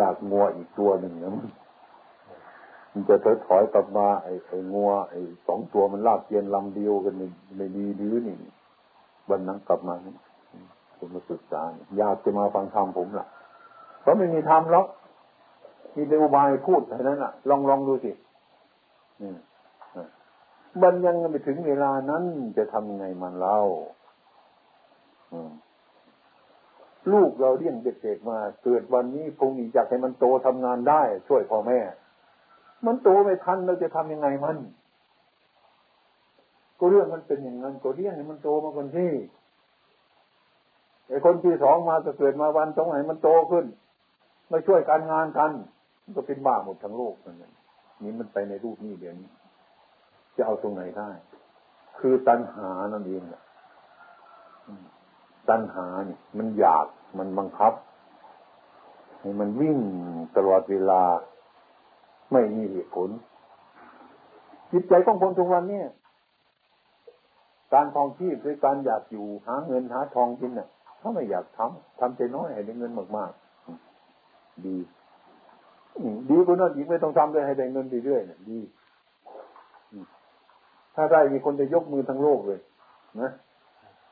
[0.00, 1.48] ลากงัวอีกตัวหนึ่งนะมั่ง
[2.92, 7.14] มันจะถอยถอยกลับมาไอ้ไอ้งัวไอ้สองตัวมันลากเทียนลำเดียวกัน
[7.56, 8.36] ไม่ดีดื้อนี่
[9.30, 9.94] วันนั้นกลับมา
[10.98, 11.62] ผมมาศึกษา
[11.98, 13.26] อยากจะมาฟังธรรมผมล่ะ
[14.00, 14.84] เพราะไม่มีธรรมแล้ว
[15.96, 18.12] มีแต่อุบายพูดเท่านั้นอะ ลองลองดูสิ
[20.82, 22.24] มันยังไม่ถึงเวลานั้น
[22.56, 23.60] จะทำไงมันเล่า
[27.12, 31.80] ลูกเราเลี้ยงเด็กๆมา เกิดวันนี้คงอยากให้มันโตทำงานได้ ช่วยพ่อแม่
[32.86, 34.56] มันโตไม่ทันเราจะทำยังไงมัน
[36.78, 39.12] ก็เรื่องมันเป็นอย่างนั้นก็เลี้ยงให้มันโตมาคนที่
[41.08, 43.66] ไอ้คนที่สองมาจะเกิดมาวันตรงไหนมันโตขึ้น
[44.50, 45.50] มาช่วยการงานกัน
[46.16, 47.44] ก็เป็นบ้าหมดทั้งโลกนั่น
[48.02, 49.30] นี่มันไปในรูปนี้เดี๋ยวนี้
[50.36, 51.10] จะเอาตรงไหนได้
[51.98, 53.22] คือตัณหานั่นเอง
[55.50, 56.86] ตัณหาเนี่ย มันอยาก
[57.18, 57.72] มันบังคับ
[59.20, 59.78] ให้มันวิ่ง
[60.36, 61.02] ตลอดเวลา
[62.32, 63.08] ไม่มีเหตุผล
[64.72, 65.88] จิตใจต้องคนทุกวันเนี่ย
[67.72, 70.68] การทองชีพด้วยการอยากอยู่หาเงินหาทองกินเนี่ย
[71.00, 74.76] ถ้าไม่อยากทำทำใจน้อยให้ได้เงินมากๆ ดี
[76.30, 78.58] ดีกว่านั้นอีกไม่ต้องทำเลยให้ได้เงินเรื่อยๆเนี่ยดี
[80.94, 82.60] ถ้าได้มีคนจะยกมือทั้งโลกเลย
[83.20, 83.30] นะ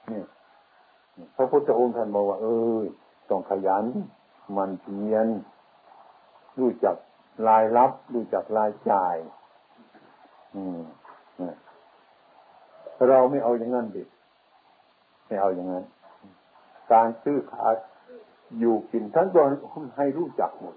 [0.08, 0.26] เนี่ย
[1.36, 2.46] พระพุทธองค์ท่านบอกว่า เอ
[2.78, 2.80] อ
[3.30, 3.84] ต้องขยัน
[4.56, 5.26] มันเพียร
[6.58, 6.96] รู้จัก
[7.48, 9.16] รายรับ รู้จักรายจ่าย
[10.54, 10.80] อืม
[13.08, 14.02] เราไม่เอาอย่างนั้นดิ
[15.26, 15.84] ไม่เอาอย่างนั้น
[16.92, 17.72] การซื้อขาย
[18.58, 19.44] อยู่กินทั้งตัว
[19.96, 20.74] ให้รู้จักหมด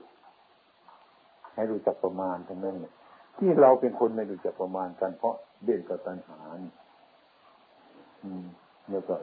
[1.58, 2.94] ให้รู้จักประมาณทั้งนั้นเนี่ย
[3.38, 6.40] ที่เราเป็นคนไม่รู้จักประมาณกัน เพราะเด่นกับตัณหา
[8.24, 8.46] อืม
[8.90, 9.16] แล้วก็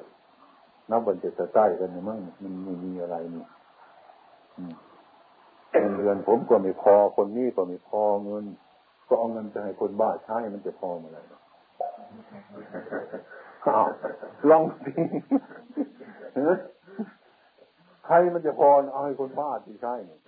[0.91, 3.45] นับวันจะจะใต้กันนี่ยมั้งมันไม่มีอะไรนี่
[5.70, 8.45] เงินเดือนผมก็ไม่พอคนนี้ก็ไม่พอเงิน
[9.09, 11.18] ก็เอาเงินไปให้คนบ้าใช้มันจะพอเมื่อไร
[14.51, 14.93] ลองสิ
[18.07, 20.20] ใครมันจะพอเอาให้คนบ้าที่ใช่เนี่ย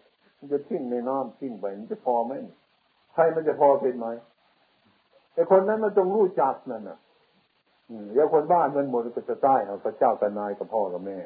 [0.53, 2.32] จะทิ้งในน้ำทิ้งไปมันจะพอไหม
[3.12, 4.07] ใครมันจะพอเป็นไหม
[5.34, 6.99] ไอ้คนนั้นมันต้องรู้จักนั่นน่ะ
[8.12, 11.18] เดี๋ยวคนบ้านมันหมดก็จะใต้เอาพระเจ้ากับนายกับพ่อกับแม่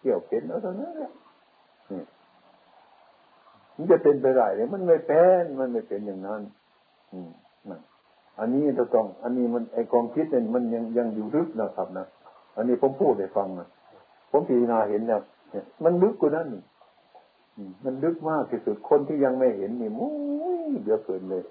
[0.00, 1.12] เกี่ยวเข็นแล้วเท่านั้นแหละ
[3.76, 6.42] มันจะเป็นไปได้เลยมันไม่เป็นมันไม่เป็นอย่างนั้น
[7.12, 7.30] อืม
[7.70, 7.80] นะ
[8.38, 12.06] อันนี้เราต้อง อันนี้มันไอความคิดเนี่ยมันยังยังอยู่ลึกนะครับนะ
[12.56, 13.68] อันนี้ผมพูดให้ฟังนะ
[14.30, 15.20] ผมพิจารณาเห็นเนี่ย
[15.84, 16.62] มันลึกกว่านั้นนี่
[17.84, 20.10] มันลึกมากที่สุดคนที่ยังไม่เห็นนี่มุ้
[20.68, 21.42] ยเยอะเกินเลย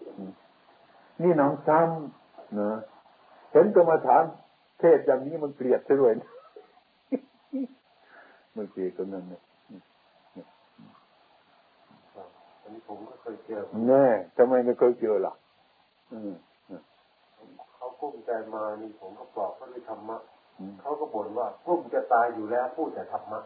[1.22, 2.72] นี่น้องซ้ำนะ
[3.52, 4.24] เห็นกรรมฐาน
[4.80, 6.14] เทศอย่างนี้มันเกลียดซะด้วย
[8.58, 9.42] มันเกลียดกันนั่นเนี่ย
[12.62, 14.06] อันนี้ผมก็เคยเจอแน่
[14.38, 15.34] ทำไมไม่เคยเจอล่ะ
[17.76, 20.18] เขากุ้มใจมานี่ผมก็ปลอบเขาด้วยธรรมะ
[20.82, 23.40] เขาก็บ่นว่ากุ้มจะตายอยู่แล้วพูดแต่ธรรมะ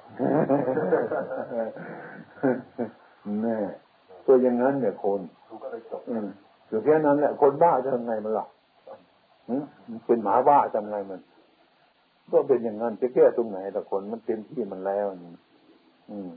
[3.44, 3.58] แน่
[4.26, 5.22] ตัวอย่างนั้นเนี่ยคน
[5.62, 6.02] ก็เลยจบ
[6.68, 8.46] อยู่แค่นั้นแหละคนบ้าจะทำไงมันล่ะ
[10.06, 11.20] เป็นหมาบ้าทำไงมัน
[12.32, 15.06] ก็เป็นอย่างนั้นจะแก้ตรงไหนแต่คนมันเต็มที่มันแล้ว
[16.12, 16.30] อืม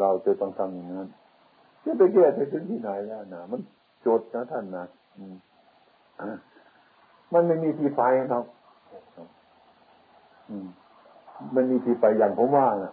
[0.00, 1.08] เราจะต้องทำอย่างนั้น
[1.84, 3.60] จะไปแก้ไปถึงที่ไหนแล้วนะมัน
[4.02, 4.84] โจดนะท่านนะ
[7.32, 8.02] มันไม่มีที่ไป
[8.32, 8.44] ครับ
[11.54, 12.92] มันมีที่ไปอย่างผมว่านะ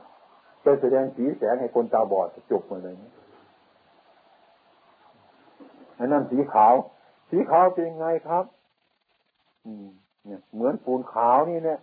[0.66, 2.96] จะแสดงสีแสงให้คนตาบอดจบมาเลย
[6.00, 6.74] อันนั้นสีขาว
[7.30, 8.46] สีขาวเป็นไงครับ
[9.66, 9.88] อืม
[10.26, 11.80] เนี่ย เหมือนปูนขาวนี่เนี่ย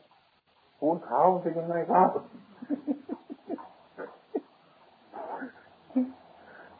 [0.80, 2.08] ปูนขาวเป็นยังไงครับ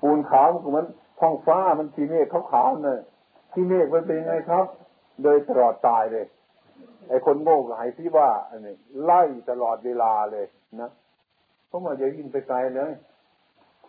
[0.01, 0.87] ปูนขาวมันเหมือน
[1.21, 2.99] ท้องฟ้ามันทีเมฆขาวๆเนี่ย
[3.53, 4.65] ทีเมฆมันเป็นยังไงครับ
[5.23, 6.27] โดยตลอดตายเลย
[7.09, 10.47] ไอ้คนโง่หายที่ว่าอันนี้ไล่ตลอดเวลาเลย
[10.81, 10.91] นะ
[11.75, 12.93] ราะว่าจะยินไปไกลเลย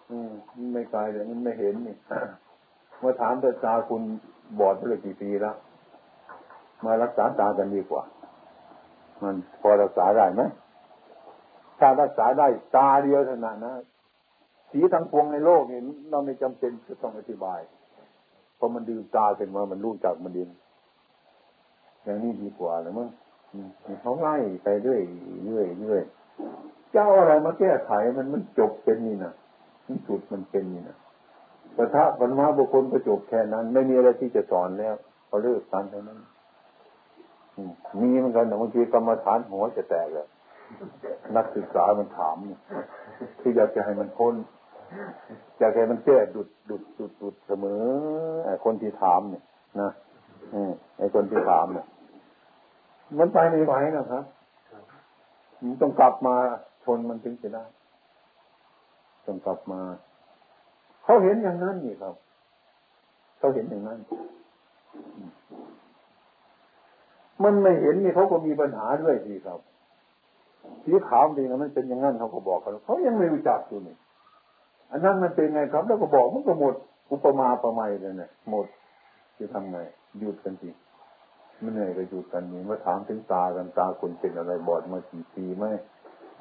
[0.10, 0.32] อืม
[0.74, 1.96] ไม่ไกลเลยมันไม่เห็นนี่
[3.04, 4.02] มาถามตาตาคุณ
[4.60, 5.56] บอดไปเลยกี่ปีแล้ว
[6.86, 8.04] มารักษาตากันดีกว่า
[9.22, 10.42] มันพอรักษาได้ไหม
[11.80, 13.74] ถ้ารักษาได้ตาเดียวเท่านั้นนะ
[14.72, 15.80] สีทั้งพวงในโลกนี่
[16.10, 17.60] เราไม่จำเป็นจะต้องอธิบาย
[18.56, 20.50] เพราะมันดื่มตาเป็นมามันรู้จักมันดิน
[22.04, 23.10] อย่างนี้ดีกว่าเลยมั้ง
[24.02, 25.02] เขาไล่ไปเรื่อย
[25.46, 26.04] เรื่อยเรื่อย
[26.96, 29.34] เจ้าอะไรมาแก้ไขมันมันจบเป็นนี่นะ
[29.88, 30.98] มันสุดมันเป็นนี่นะ
[31.78, 34.96] ปะทะปัญหาบุคคลก็จบแค่นั้น ไม่มีอะไรที่จะสอนแล้ว
[35.28, 36.20] เขาเลิกกันเท่านั้น
[38.02, 40.28] มีเหมือนกันแต่บางทีกรรมฐานหัวจะแตกเลย
[41.36, 42.36] นักศึกษามันถาม
[43.40, 44.36] ที่อยากจะให้มันพ้น
[45.60, 47.84] อยากให้มันแก้ดุดดุดดุดดุดเสมอ
[48.46, 49.44] ไอ้คนที่ถามเนี่ย
[49.82, 49.92] นะ
[51.00, 51.86] ไอ้คนที่ถามเนี่ย
[53.20, 54.24] มันไปไม่ไหวนะครับ
[55.64, 56.36] มันต้องกลับมา
[56.86, 57.66] ชนมันถึงจะได้
[59.26, 59.82] ต้องกลับมา
[61.04, 62.16] เขาเห็นอย่างนั้นนี่ครับ
[63.38, 64.00] เขาเห็นอย่างนั้น
[67.44, 69.60] มันไม่เห็นนี่เขาก็มีปัญหาด้วยสิครับ
[70.84, 73.96] สีขาวเองมันเป็นอย่างนั้นเขาก็บอกเขาเขายังไม่รู้จักอยู่นี่
[74.92, 76.76] อันนั้นมันเป็นไงครับ แล้วก็บอกมันก็หมด
[77.12, 78.66] อุปมาประไมยเลยเนี่ยหมด
[79.40, 79.78] จะทำไง
[80.20, 80.70] หยุดกันสิ
[81.60, 85.66] ไม่เหนื่อยก็หยุดกันนี่มาถามถึงตากันตาคนเป็นอะไรบอดมากี่ปีไหม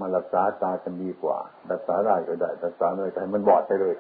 [0.01, 1.37] มารักษาตาจะดีกว่า
[1.73, 3.97] รักษาได้ก็ได้ รักษาไม่ได้มันบอดไปเลย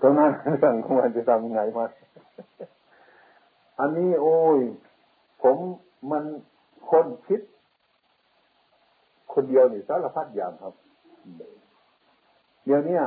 [0.00, 1.86] ตรงนั้นเรื่องของมันจะทำยังไงมา
[3.80, 4.58] อันนี้โอ้ย
[5.42, 5.56] ผม
[6.10, 6.24] มัน
[6.90, 7.40] คนคิด
[9.32, 10.74] คนเดียวนี่สารพัดอย่างครับ
[12.64, 12.98] เดี๋ยวนี้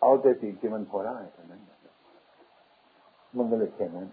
[0.00, 1.62] เอาแต่สิ่งที่มันพอได้เท่านั้น
[3.36, 4.08] มันก็เลยแค่นั้น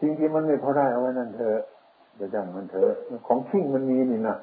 [0.00, 1.60] สิ่งที่มันไม่พอได้เอาไว้นั่นเถอะ
[2.16, 2.92] เดี๋ยวจังมันเถอะ
[3.26, 4.36] ของทิ้งมันมีนี่นะ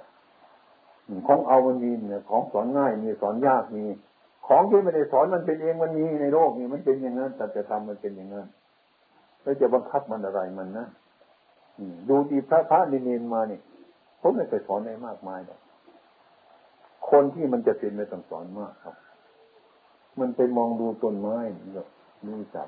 [1.27, 3.83] ของเอามันมีเนี่ย ของสอนง่ายมีสอนยากมี
[4.47, 8.47] ของที่ไม่ได้สอนมันเป็นเองมันมีในโลกนี่มันเป็นอย่างนั้นแต่จะทำมันเป็นอย่างนั้น
[9.41, 10.87] แล้วจะบังคับมันอะไรมันนะ
[12.09, 13.61] ดูดีพระพระนิเนนมาเนี่ย
[14.21, 15.59] ผมไม่เคยสอนในมากมายหรอก
[17.09, 18.95] คนที่มันจะเป็นไม่ต้องสอนมากครับ
[20.19, 21.37] มันไปมองดูต้นไม้
[21.73, 21.87] แบบ
[22.27, 22.67] รู้จัก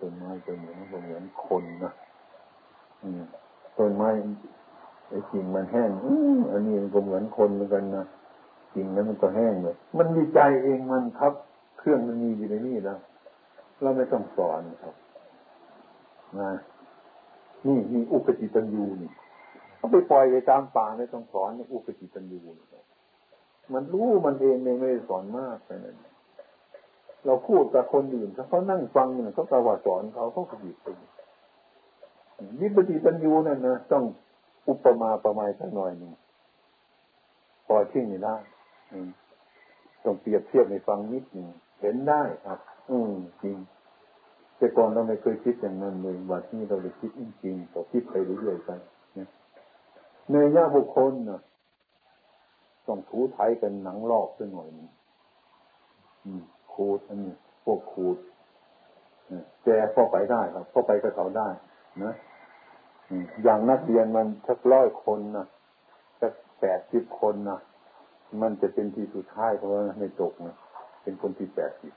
[0.00, 1.92] ต้นไม้ต้นเหมือนเหมือนคนนะ
[3.78, 4.08] ต้นไม้
[5.10, 5.90] ไอ้กิ่งมันแห้ง
[6.50, 8.06] อันนี้มันก็เหมือนคนเหมือนกันนะ
[8.74, 11.32] จริงแล้วมันก็แห้งเลยมันมีใจเองมันครับ
[11.78, 12.98] เครื่องมันมีอยู่ในนี่แล้ว
[13.82, 14.94] เราไม่ต้องสอนครับ
[16.40, 16.52] นะ
[17.66, 19.10] นี่มีอุปจิตันยูนี่
[19.76, 22.40] เขาไปปล่อยไปตามป่าไม่ต้องสอนอุปจิตันยู
[23.74, 25.96] มันรู้มันเองไม่ได้สอนมากแค่นั้น
[27.26, 30.86] เราพูดกับคนอื่นเขาเขานั่งฟังเนี่ยเขากระว่าสอนเขาเขาขยิบไป
[32.60, 34.04] วิปฏิตันยูนั่นนะต้อง
[34.68, 36.12] อุปมาประมาณสักหน่อยหนึ่ง
[37.66, 38.36] พอทิ้งไม่ได้
[40.04, 41.48] ต้องเปรียบเทียบในฟังนิดหนึ่ง
[41.80, 42.58] เห็นได้ครับ
[42.90, 43.56] อืมจริง
[44.56, 48.70] แต่ก่อนเราไม่เคยคิดอย่างนั้นเลยวันนี้เราได้คิดจริงๆพอคิดไปเรื่อยๆไป
[50.30, 51.40] เนยยะบุคคลนะ
[52.86, 54.88] ต้องถูไทยกันหนังลอกสักหน่อยนึง
[56.72, 57.34] ขขูดอันนี้
[57.64, 58.16] พวกขูด
[59.64, 61.48] แต่พอไปได้ครับพอไปกับเขาได้
[62.04, 62.14] นะ
[63.42, 65.46] อย่างนักเรียนมันสักร้อยคนนะ
[66.20, 67.58] สักแปดสิบคนนะ
[68.42, 70.56] มันจะเป็นที่สุดท้ายเพราะว่าในตกนะ
[71.02, 71.92] เป็นคนที่แปดสิบ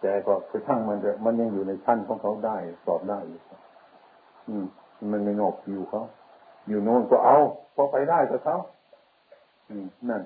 [0.00, 2.56] แต่ก็คือช่างมันจะมันยังอยู่ในชั้นของเขาได้
[2.86, 3.40] สอบได้อยู่
[4.48, 4.66] อืม
[5.12, 6.02] มันไม่นอกอยู่เขา
[6.68, 7.38] อยู่โน่นก็เอา
[7.74, 8.56] พอไปได้กับเขา
[9.70, 10.22] อืมนั่น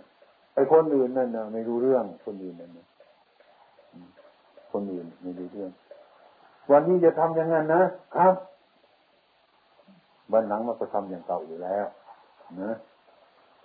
[0.54, 2.86] ไอ้คนอื่นนั่นนะไม่รู้เรื่องคนอื่นนั่นนะ
[4.72, 5.70] คนอื่นไม่รู้เรื่อง
[6.72, 7.82] วันนี้จะทำอย่างนั้นนะ
[8.16, 8.34] ครับ
[10.32, 11.86] วันหลังมันก็ทำอย่างเก่าอยู่แล้ว
[12.60, 12.72] นะ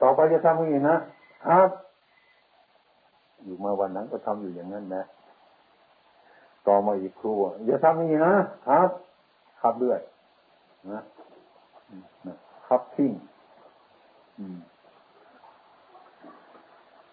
[0.02, 0.96] ต่อไปจะทำอย่างนี้นะ
[1.48, 1.70] ครับ
[3.44, 5.04] อยู่มาวันนั้นก็ทำอยู่อย่างนั้นนะ
[6.68, 7.34] ต่อมาอีกครู
[7.66, 8.34] อย่าทำอย่างนี้นะ
[8.68, 8.90] ครับ
[9.62, 10.00] ครับด้วย
[10.92, 11.02] นะ
[12.68, 13.12] ครับทิ้ง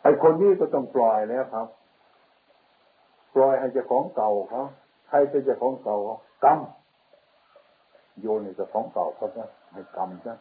[0.02, 1.66] ไอคนนี้ก็ต้องปล่อยแล้วครับ
[3.34, 4.62] ปล่อยให้เจ้าของเก่าเขา
[5.08, 5.96] ใครเป็นเจ้าของเก่า
[6.44, 6.58] กรรม
[8.20, 10.34] โยนให้เจ้าของเก่าเขาซะให้กรรมซะ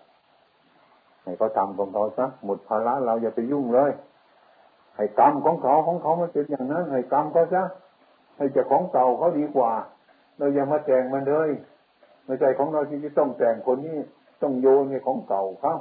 [1.24, 3.91] ให้เขาทำของเขาซะหมดภาระเราอย่าไปยุ่งเลย
[4.95, 7.63] ให้กรรมของเขาของเขามันเป็นอย่างนั้น ให้กรรมเขาซะ
[8.38, 9.72] ให้เจ้าของเก่าเขาดีกว่า
[10.38, 11.49] เราอย่ามาแต่งมันเลย
[12.26, 13.97] ไม่ใช่ของเราที่จะต้องแต่งคนนี้
[14.41, 15.74] ต้องโยนในของเก่าเขา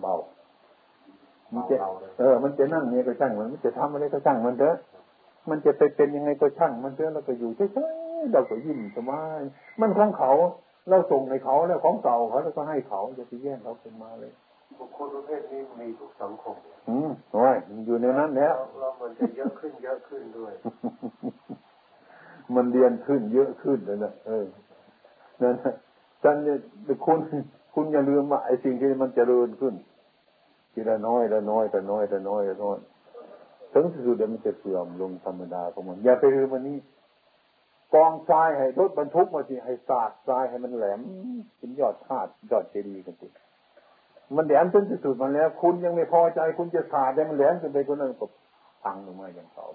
[0.00, 0.14] เบา
[1.54, 1.76] มันจะ
[2.18, 4.76] เออ มันจะนั่งเนี่ยก็ช่างมัน มันจะทำอะไรก็ช่างมันเถอะ
[5.48, 9.40] มันจะไปเป็นยังไงก็ช่างมันเถอะเราก็อยู่เฉยๆ เราก็ยิ้มสบาย
[9.80, 10.32] มันของเขา
[10.88, 14.32] เราส่งให้เขาแล้วของเก่าเขาแล้วก็ให้เขาจะไปแย่งเขาเป็นมาเลย
[14.78, 16.56] บุคคลประเภทนี้มีทุกสังคม
[16.88, 17.56] อืมโอ้ย
[17.86, 20.52] อยู่ในนั้นแล้วเรามันจะเยอะขึ้นเยอะขึ้นด้วย
[22.54, 24.46] มันเรียนขึ้นเยอะขึ้นเลยนะเออ
[25.42, 25.54] นั่น
[26.22, 26.58] ท่านเนี่ย
[27.04, 27.18] คุณ
[27.74, 29.74] คุณอย่าลืมว่าไอ้สิ่งที่มันเจริญขึ้น
[30.72, 32.78] ทีละน้อยละน้อยละน้อยละน้อยละน้อย
[33.72, 36.78] ถึงที่สุดมันจะเสื่อมลงธรรมดาของมันอย่าไปลืมวันนี้
[37.94, 41.00] กองทรายให้รถบรรทุกมาสิให้สาดทรายให้มันแหลม
[41.58, 43.28] เป็นยอดธาตุยอดเจดีย์กันสิ
[44.36, 48.26] มันแหลมจนที่สุดมันแล้ว คุณยังไม่พอใจคุณจะสาดได้มันแหลมจนไปคนนั้นก็
[48.82, 49.66] พังลงมาอย่างเก่า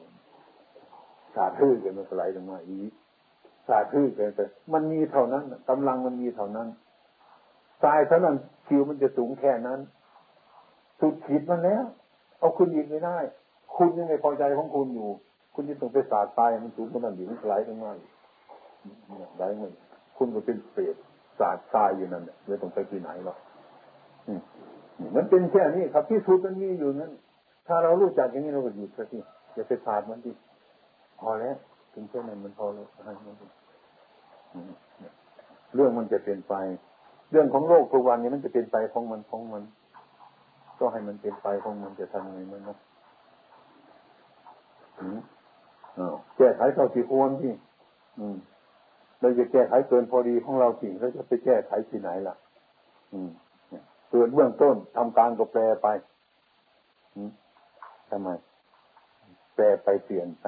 [1.35, 2.91] สาดทื่อกันมันสไลด์ลงมาอีก
[3.67, 4.41] สาดทื่อกันไป
[4.73, 6.67] มันมีเท่านั้นกำลังมันมีเท่านั้น
[7.83, 8.35] ทรายเท่านั้น
[8.67, 9.79] คิวมันจะสูงแค่นั้น
[10.99, 11.83] สุดขีดมันแล้ว
[12.39, 13.17] เอาคุณยิงไม่ได้
[13.75, 15.09] คุณยังไม่พอใจของคุณอยู่
[15.61, 17.91] คุณยังต้องไปสาดทรายมันสูงขนาดนี้มันไหลลงมา
[19.37, 19.71] ไหลมัน
[20.17, 20.95] คุณก็เป็นเปรต
[21.39, 23.37] สาดทรายอยู่นั่นเนี่ยไม่ต้องไปที่ไหนหรอก
[25.15, 27.11] มันเป็นแค่นี้ครับที่สุดมันมีอยู่นั้น
[27.67, 29.19] ถ้าเรารู้จักอย่างนี้เราก็หยุดสักที
[29.53, 30.31] อย่าไปสาดมันดิ
[31.19, 31.55] พอแล้ว
[31.93, 33.35] ถึงแค่นั้นมันพอแล้วให้มัน
[35.75, 36.53] เรื่องมันจะเป็นไป
[37.31, 39.63] เรื่องของโลกทุกวันนี้มันจะเป็นไปของมันของมัน
[40.79, 42.77] ก็ให้มันเป็นไปของมันจะทำไงมันนะ
[46.37, 47.53] แก้ไขเท่าที่ควรที่
[49.21, 52.35] เราจะแก้ไขเกินพอดีของเราจริงแล้วจะไปแก้ไขที่ไหนล่ะ
[53.13, 53.29] อืม
[54.11, 55.87] เกิดเบื้องต้นทำการก็แปลไป
[58.09, 58.29] ทำไม
[59.55, 60.45] แปลไปเปลี่ยนไป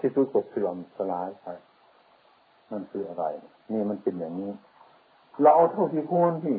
[0.00, 1.48] ที่สุดก็เสื่อมสลายไป
[2.70, 3.24] นั่นคืออะไร
[3.72, 4.50] นี่มันเป็นอย่างนี้
[5.42, 6.56] เราเอาเท่าที่ควรที่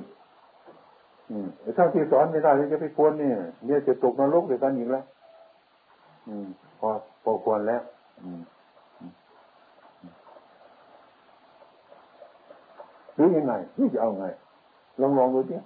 [1.30, 5.06] อืมถ้าที่สอนไม่ได้จะไปควรเนี่ยเนี่ยจะตกนรกเดียวกันอีกแล้ว
[6.28, 6.48] อืม
[6.80, 6.90] พอ
[7.24, 7.82] พอควรแล้ว
[8.22, 8.42] อืม
[13.16, 14.26] หรือยังไงนี่จะเอาไง
[15.02, 15.58] ลองลองดูดิ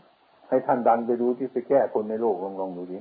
[0.49, 2.99] ให้ท่านดันไปดูที่ไปแก้คนในโลกลองลองดูดิ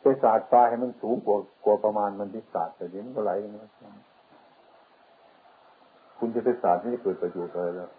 [0.00, 3.70] ไปศาสตร์ตาให้มันสูงกว่ากว่าประมาณมันที่ศาสตร์แต่เดี๋ยวมันก็ไหลนะ
[6.18, 7.90] คุณจะไปศาสตร์ไม่ได้เกิดประโยชน์อะไรแล้ว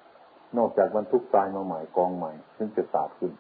[0.57, 3.32] นอกจากบรรทุกทรายมาใหม่กองใหม่ซึ่งจะศาสาดขึ้น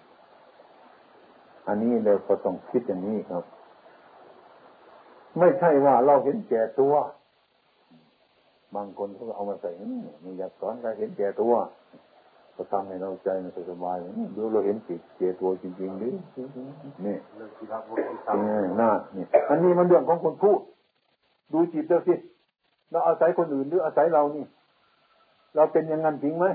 [1.67, 3.43] อันนี้เราก็ต้องคิดอย่างนี้ครับ
[5.39, 6.93] ไม่ใช่ว่าเราเห็นแก่ตัว
[8.75, 9.69] บางคนเขาเอามาใส่
[10.23, 11.53] ม่อยากสอนการเห็นแก่ตัว
[12.55, 13.97] ก็ทำให้เราใจมันสบาย
[14.35, 16.09] ดูเราเห็นจิตเจตัวจริงๆดิ
[17.05, 17.17] นี่
[18.81, 20.59] น่านี่อันนี้มันเรื่องของคนพูด
[21.53, 22.15] ดูจิตเดียวสิ
[22.91, 24.45] เราอาศัยคนอื่นหรืออาศัยเรานี่
[25.55, 26.45] เราเป็นอย่างนั้นจริงไหม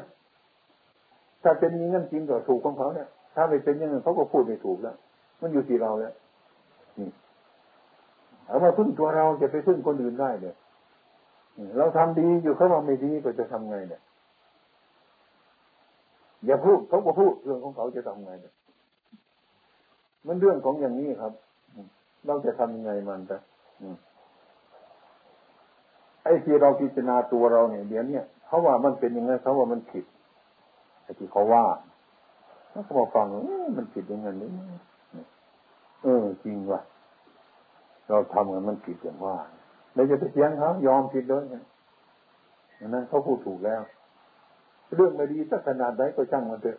[1.42, 4.96] ถ้าเป็นอย่างนั้นจริงก็ถูกของเขาเนี่ย ถ้าไม่เป็นอย่างนั้นเขาก็พูดไม่ถูกแล้ว
[5.40, 6.12] มันอยู่ที่เราแล้ว
[8.48, 10.56] เอามาพึ่งตัวเราจะไปพึ่งคนอื่นได้เนี่ย
[11.76, 14.02] เราทำดีอยู่เขาบอกไม่ดีก็จะทำไงเนี่ย
[16.46, 18.54] อย่าพูดเขาก็พูดเรื่องของเขาจะทำไงเนี่ย
[20.26, 21.32] มันเรื่องของอย่างนี้ครับ
[22.26, 23.36] เราจะทำยังไงมันจะ
[26.22, 30.04] ไอ้ที่เราพิจารณาตัวเราเนี่ยเดี๋ยวนี้เขาว่ามันเป็นยังไงเขาว่ามันผิด
[31.02, 31.64] ไอ้ที่เขาว่า
[32.70, 33.26] เขาบอกฟัง
[33.76, 34.50] มันผิดยังไงนี่
[36.02, 36.80] เออจริงว่ะ
[38.08, 39.36] เราทำกันมันผิดอย่างว่า
[39.94, 41.64] เราจะไปเสียงเขายอมผิดเลยเนี่ย
[42.88, 43.82] นั้นเขาพูดถูกแล้ว
[44.94, 46.78] เรื่องไม่ดีสักขนาดไหนก็ช่างมันเถอะ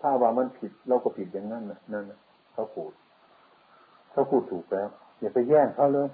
[0.00, 2.18] ถ้าว่ามันผิดเราก็ผิดอย่างนั้นนะนั่นนะ
[2.52, 2.90] เขาพูด
[4.12, 4.88] เขาพูดถูกแล้ว
[5.20, 6.08] อย่าไปแย่งเขาเลย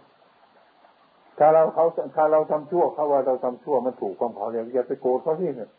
[1.38, 1.84] ถ้าเราเขา
[2.16, 5.70] ถ้าเราทำชั่วเขาว่าเราทำชั่วมันถูกความเขาเลยอย่าไปโกรธเขาที่เนี่ย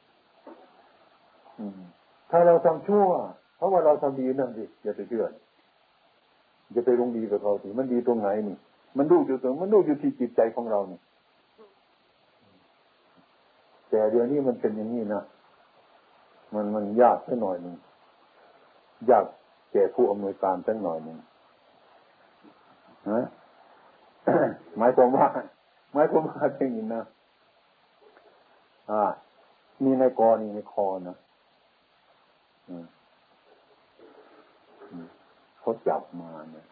[2.31, 3.07] ถ้าเราทำชั่ว
[3.57, 5.25] เพราะว่าเราทำดีนั่นสิอย่าไปเชื่อ
[6.71, 8.57] อย่าไปลงดีกับเขาสิมันดีตรงไหนนี่
[8.97, 10.99] มันดูอยู่ตรงมันดูอยู่ที่จิตใจของเรานี่
[13.89, 15.21] แต่เดี๋ยวนี้มันเป็นอย่างนี้นะ
[16.53, 17.75] มันมันยากสักหน่อยหนึ่ง
[19.09, 19.25] ยาก
[19.71, 21.17] แก่ผู้อำนวยการสักหน่อยหนึ่ง
[23.11, 23.25] นะ
[24.77, 25.27] หมายความว่า
[25.93, 27.03] หมายความว่าอย่างนี้นะ
[28.91, 29.03] อ่า
[29.83, 31.17] มีในกอนี่ในคอนะ
[35.67, 36.67] เขาจับมาเนี่ย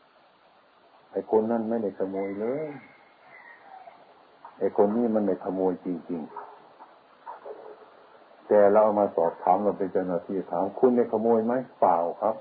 [1.11, 2.65] ไอ้คนนั่นไม่ได้ขโมยเลย
[4.59, 12.35] ไอ้คนนี้มันไม่ขโมยจริงๆ แต่เราเอามาสอบถามเราเป็นเจ้าหน้าที่ถามคุณได้ขโมยไหมเปล่าครับ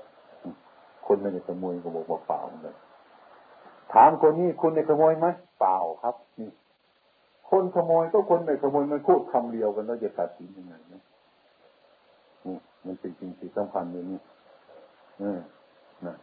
[1.07, 2.75] คนไม่ได้ขโมยก็บอกว่าเปล่าเลย
[3.93, 5.27] ถามคนนี้คุณได้ขโมยไหม
[5.59, 6.51] เปล่าครับนี่
[7.49, 11.01] คนขโมยก็คนไม่ขโมยมันพูดคำเดียวกันแล้วจะตัดสินยังไงนะ
[12.45, 14.19] นี่มันเป็นสิ่งที่สำคัญเลยนี่
[15.23, 15.41] อืม
[16.07, 16.15] นะ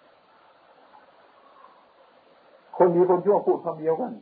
[2.78, 4.12] คนดีคนชั่วพูดคำเดียวกัน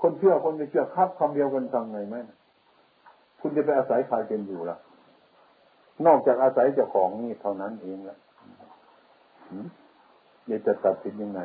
[0.00, 2.16] คนเชื่อคนไม่เชื่อครับคำเดียวกันทำไงไหม
[3.40, 4.76] คุณจะไปอาศัยใครเป็นอยู่ล่ะ
[6.06, 8.18] นอกจากอาศัยเจ้าของนี่เท่านั้นเองละ
[10.46, 11.40] อย่าจะตัดสินยังไง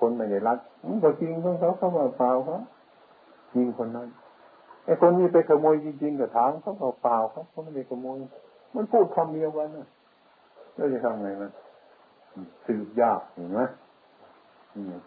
[0.00, 0.58] คนไม่ได้รัก
[1.04, 2.58] ก็จริงของเขาเขาว่าเปล่าเขา
[3.54, 4.08] จริงคนนั้น
[4.84, 6.72] ไอ้คนนี้ไปขโมยจริงๆกับถามเขา
[7.02, 8.16] เปล่าเขาเขาไม่ได้ขโมย
[8.74, 9.86] มันพูดคำเดียวกันนะ
[10.74, 11.50] แล้วจะทำไงมัน
[12.66, 13.60] สืบยากเห็นไหม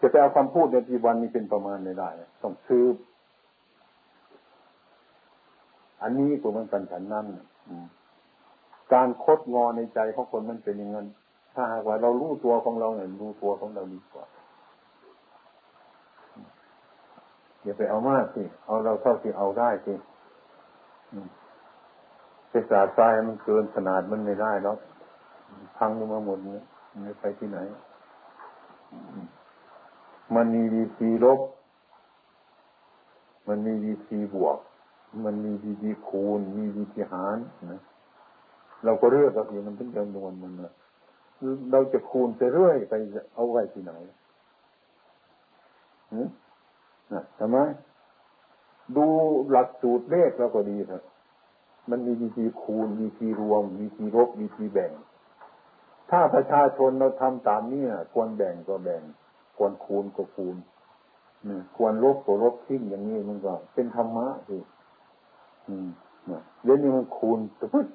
[0.00, 2.08] จะไปเอาคำพูดในปีวันนี้เป็นประมาณไม่ได้
[2.42, 2.96] ต้องสืบ
[6.02, 7.26] อันนี้ก็เหมือนกันฉันนั่น
[8.92, 11.06] การคดงอในใจของคนมันเป็นอย่างนั้น
[11.54, 14.24] ถ้าหากว่าเรารู้ตัวของเราเนี่ยรู้ตัวของเราดีกว่า
[17.62, 19.94] อย่าไปเอามากสิเอาเราเท่าที่เอาได้สิ
[22.50, 24.76] ไปสาดทรายมันเกินขนาดมันไม่ได้แล้ว
[25.78, 26.64] พังลงมาหมดเนี่ย
[27.02, 27.58] ไม่ไปที่ไหน
[30.34, 31.40] มันมีดีทีลบ
[33.48, 34.58] มันมีดีทีบวก
[35.24, 37.38] มันมีดีทีคูณ มีดีทีหาร
[37.72, 37.80] นะ
[38.84, 40.72] เราก็เลือกกับอย่างมันเป็นจำนวนมันนะ
[41.72, 42.94] เราจะคูณไปเรื่อยไป
[43.34, 43.92] เอาไว้ที่ไหน
[47.12, 47.58] นะทำไม
[48.96, 49.06] ดู
[49.50, 51.02] หลักสูตรเลขเราก็ดีครับ
[51.90, 54.92] มันมีวิธีคูณวิธีรวมวิธีลบวิธีแบ่ง
[56.10, 59.02] ถ้าประชาชนเราทำตามนี้ควรแบ่งก็แบ่ง
[59.58, 60.56] ควรคูณก็คูณ
[61.76, 64.58] ควรลบก็ลบทิ้งอย่างนี้มันก็เป็นธรรมะสิ
[66.62, 67.86] เดี๋ยวนี้มันคูณตะพึ่ง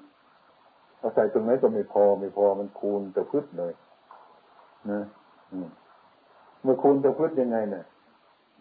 [1.00, 3.74] เอาใส่ตรงไหนก็ไม่พอไม่พอมันคูณตะพึ่งเลย
[4.92, 5.02] นะ
[6.64, 7.84] เมื่อคูณตะพึ่งยังไงเนี่ย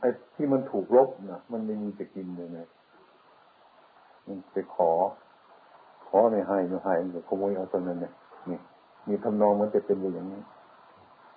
[0.01, 2.67] ไอ้ที่มันถูกลบนะมันไม่มีจะกินเลยนะ
[4.27, 4.91] มันไปขอ
[6.07, 8.13] ขอไม่ให้ไม่ให้มันขโมยเอาตรงนั้นเนี่ย
[8.51, 8.59] นี่
[9.09, 10.41] มีทำนองมันจะเป็นอย่างนี้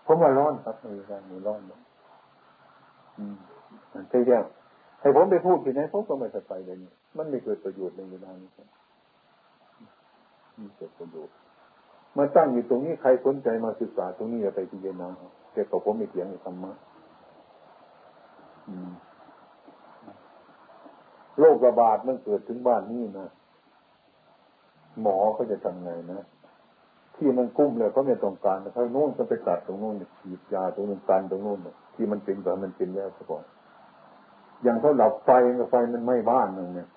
[0.05, 1.81] ผมว่าร้อนครับในการมีร้อนเนาะ
[3.17, 3.35] อืม
[4.09, 4.45] ใช่ยัง
[4.99, 8.67] ให้ผมไปพูดที่ไหนผมก็ไม่สบายเลยนี่มันไม่เกิดประโยชน์ในเวลานี้ครับ
[10.59, 11.35] มีเกิดประโยชน์
[12.17, 15.07] มาตั้งอยู่ตรงนี้ใครสนใจมาศึกษาตรงนี้อย่าไปพิจารณา
[15.53, 16.71] แต่กับผมไม่เถียงในธรรมะ
[21.39, 23.27] โรคระบาดมันเกิดถึงบ้านนี้นะ
[25.01, 26.21] หมอเขาจะทำไงนะ
[27.17, 31.59] ที่มันกุ้มเลยเขาไม่ต้องการเขาโน่นก็ไปตัดตรงโน้นฉีดยาตรงนู้นกันตรงโน้น
[31.95, 33.43] ที่มันเป็นแบบมันเป็นแล้วซะก่อน
[34.63, 35.29] อย่างเขาหลับไฟ
[35.71, 36.87] ไฟมันไหม้บ้านหนึ่งเนี่ย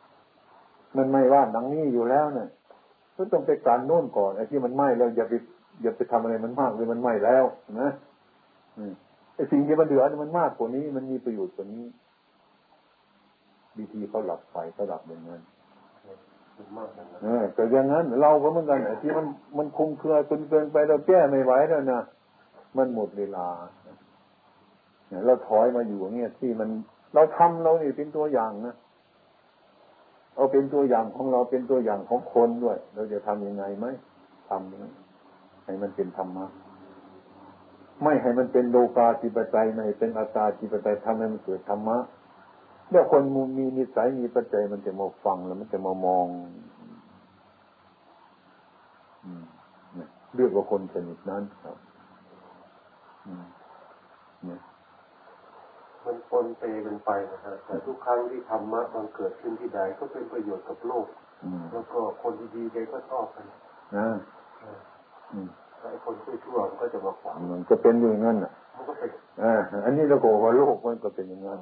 [0.96, 2.48] มันไหม้บ้านดังนี้อยู่แล้วเนี่ย
[3.16, 5.34] ก็ต้องไปการโน่นก่อนไอ้ที่มันไหม้แล้วอย่าไป
[5.82, 7.44] อย่าไปทำอะไรมันมากเลยมันไหม้แล้ว
[7.80, 7.90] นะ
[9.36, 11.84] ไอ้สิ่งที่มันเหลือมันมากกว่านี้ มันมีประโยชน์กว่านี้
[13.78, 15.40] วิธีเขาหลับไฟเขาหลับอย่างนั้น
[17.22, 19.26] เออแต่อย่างนั้น เราก็เหมือนกันที่มัน
[19.59, 22.00] มันคุมเครือจนเกินไปเราแก้ไม่ไหวแล้วนะ
[22.76, 23.48] มันหมดเวลา
[23.82, 26.68] เนี่ยเราถอยมาอยู่อย่างเงี้ยที่มัน
[27.14, 28.74] เราทำเราเนี่เป็นตัวอย่างนะ
[30.34, 33.86] เอาเป็นตัวอย่างของเราเป็นตัวอย่างของคนด้วย เราจะทํำยังไงไหม
[34.48, 36.46] ทำให้มันเป็นธรรมะ
[38.02, 41.98] ไม่ให้มันเป็นโลกาจิปไตยไม่เป็นอัตตาจิปไตยทำให้มันเกิดธรรมะ
[42.91, 43.22] เมื่อคน
[43.59, 46.26] มีนิสัยมีปัจจัยมันจะมาฟังแล้วมันจะมามอง
[50.36, 51.76] เรียกว่าคนชนิดนั้นครับ
[56.05, 61.07] มันปนเปกันไปนะฮะแต่ทุกครั้งที่ธรรมะมันเกิดขึ้นที่ใดก็เป็นประโยชน์กับโลก
[61.72, 63.47] แล้วก็คนดีๆแกก็ชอบกัน
[63.97, 64.09] นะ
[65.80, 66.14] ไอ้คน
[66.45, 69.11] ชั่วๆมันก็จะมาขวางมันก็เป็นอย่างนั้นอะมันก็เป็น
[69.43, 71.61] อ่าอันนี้เราโกว่าโลกมันก็เป็นอย่างนั้น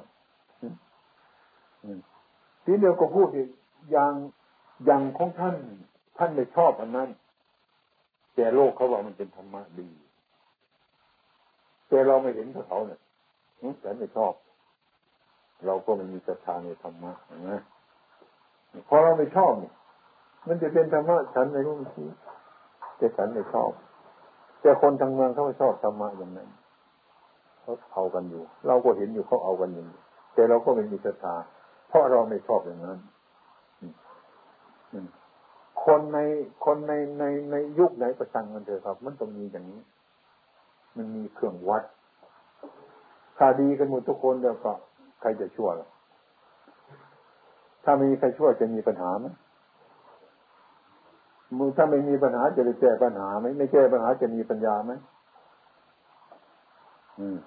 [2.63, 3.49] ทีเดียวก็พูดอีก
[3.91, 4.13] อย่าง
[4.85, 5.55] อย่างของท่าน
[6.17, 7.09] ท่านไม่ชอบอันนั้น
[8.35, 9.89] แต่โลกเขาว่ามันเป็นธรรมะดี
[11.89, 12.99] แต่เราไม่เห็นเขาเนี่ย
[13.81, 14.33] แต่ไม่ชอบ
[15.65, 17.11] เราก็ไม่มีศรัทธาในธรรมะ
[17.49, 17.61] นะ
[18.87, 19.73] พอเราไม่ชอบเนี่ย
[20.47, 22.05] มันจะเป็นธรรมะฉันไม่รู้ที
[22.97, 23.71] แต่ฉันไม่ชอบ
[24.61, 26.49] แต่คนทางเมืองเขาไม่ชอบธรรมะอย่างนั้น
[27.61, 29.85] เขาเอากันอยู่ เราก็เห็นอยู่เขาเอากันอยู่
[30.33, 31.35] แต่เราก็ไม่มีศรัทธา
[31.87, 32.99] เพราะเราไม่ชอบอย่างนั้น
[35.83, 36.19] คนใน
[36.65, 39.81] คนในในในยุคไหนประชังมันเถอะครับ มันต้องมีอย่างนี้
[40.97, 41.83] มันมีเครื่องวัด
[43.37, 44.73] ถ้าดีกันหมดทุกคนเดี๋ยวก็
[45.21, 45.87] ใครจะชั่วล่ะ
[47.83, 49.27] ถ้าไม่มีใครชั่วจะมีปัญหาไหม
[51.77, 54.91] ถ้าไม่มีปัญหาจะได้แก้ปัญหาไหมไม่แก้ปัญหาจะมีปัญญาไหม
[57.19, 57.37] อืม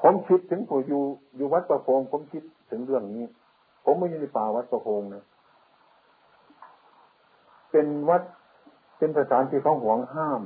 [0.00, 1.02] ผมคิดถึงผู้อยู่
[1.36, 3.24] อยู่วัดประพงผมคิดถึงเรื่องนี้
[3.84, 5.24] ผมไม่อยู่ในป่าวัดประพงนะ
[7.70, 8.22] เป็นวัด
[8.98, 10.42] เป็นสถานที่เขาหวงห้าม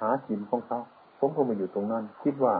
[0.00, 0.80] หาจินของเขา
[1.18, 2.54] ผมก็มาอยู่ตรงนั้น คิดว่า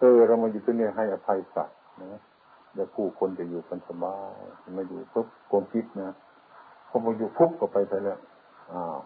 [0.00, 2.20] เออเรามาอยู่ตรงนี้ให้อภัยสัตว์นะ
[2.74, 4.32] เดี๋ยวผู้คนจะอยู่กันสบาย
[4.76, 6.14] มาอยู่ปุ๊บความคิดนะ
[6.88, 8.18] พอมาอยู่ปุ๊บก็ไปไปแล้ว
[8.72, 8.98] อ้าว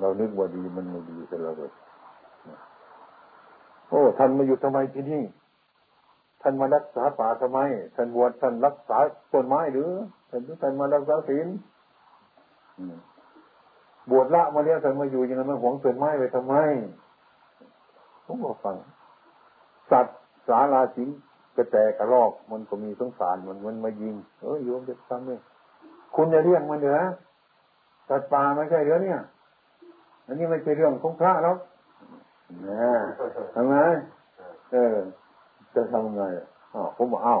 [0.00, 1.70] เรานึกว่าดีมันไม่ดีแต่เราเลย
[3.92, 5.22] โอ้ ท่านมาอยู่ทำไมที่นี่
[6.42, 7.58] ท่านมารักษาป่าทำไม
[7.94, 8.98] ท่านบวชท่านรักษา
[9.32, 9.90] ต้นไม้หรือ
[10.30, 11.46] ท่านท่านมารักษาศีล
[14.10, 16.54] บวชละมาเลี้ยงท่านมาอยู่ยังไงมาหวงต้นไม้ไปทำไม
[18.26, 18.76] ผมก็ฟัง
[19.90, 20.18] สัตว์
[20.48, 21.08] สาราสิง
[21.56, 25.40] กระแตกระรอก มันก็มีสงสารมันมันมายิง เออโยมจะทำเลย
[26.14, 27.00] คุณจะเรียกมันเหรอ
[28.08, 29.20] สัตว์ป่าไม่ใช่เหรอเนี่ย
[30.26, 31.56] อันนี้ไม่ใช่เรื่องของพระแล้ว
[32.68, 32.90] นะ
[33.54, 33.74] ทำไง
[34.72, 34.96] เออ
[35.74, 36.22] จะทำไง
[36.74, 37.40] อ๋อผมบอกอ้าว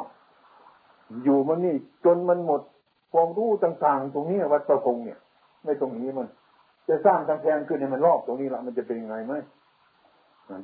[1.24, 2.60] อยู่มันนี่ จนมันหมด
[3.12, 5.18] ความรู้ต่าง ๆ ตรงนี้วัดประพงเนี่ย
[5.64, 6.26] ไม่ตรงนี้มัน
[6.88, 9.34] จะสร้างกำแพงขึ้นในมันรอบตรงนี้ละมันจะเป็นยังไงไหม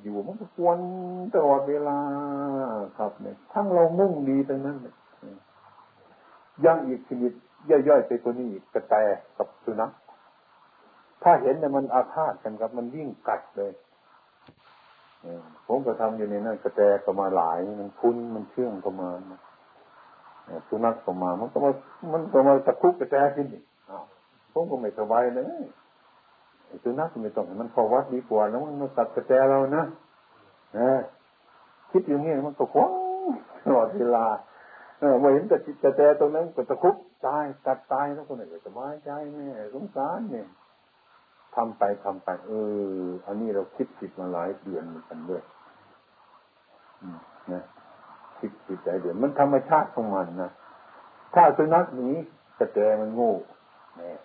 [0.02, 0.78] อยู่มันก็ควร
[1.34, 1.98] ตลอดเวลา
[2.98, 4.76] ครับเนี่ยทั้งเรามุ่งดีตรงนั้น
[6.64, 7.32] ยังอีกชนิด
[7.70, 8.94] ย่อยๆไปตัวนี้กระแต
[9.36, 9.90] กับสุนัข
[11.22, 13.72] ถ้าเห็นเนี่ยมันอาฆาตกันครับ มันวิ่งกัดเลย
[15.66, 19.08] ผมก็ทำอยู่ในนั้นกระแตก็มาหลายมันคุ้นมันเชื่องก็มา
[20.68, 21.70] สุนัขก็มา มันก็มา
[22.12, 23.46] มันก็มาตะคุบกระแตขึ้น
[24.52, 25.64] ผมก็ไม่สบายเลย
[26.82, 29.84] สุนัขก็ไม่ต้องมันเข้าวัดดีกว่าแล้วมันมาตัดกระแตเรานะ
[31.90, 32.90] คิดอย่างนี้มันก็คว้ง
[33.64, 34.26] ตลอดเวลา
[34.98, 40.46] เออมาเห็นแต่กระแตตรงนั้นก็ตะคุบตายตัดตายแล้วคนไหนก็สบายใจแม่สงสารเนี่ย
[41.58, 42.52] ทำไปทำไป เอ
[43.02, 45.42] อ อันนี้เราคิดผิดมาหลายเดือนเหมือนกันด้วย
[47.52, 47.62] นะ
[48.38, 50.50] คิดผิดใจเดือนมันธรรมชาติของมันนะ
[51.34, 52.10] ถ้าสุนัขหนี
[52.58, 53.34] กระแตมันโง่
[53.96, 54.18] เนี่ย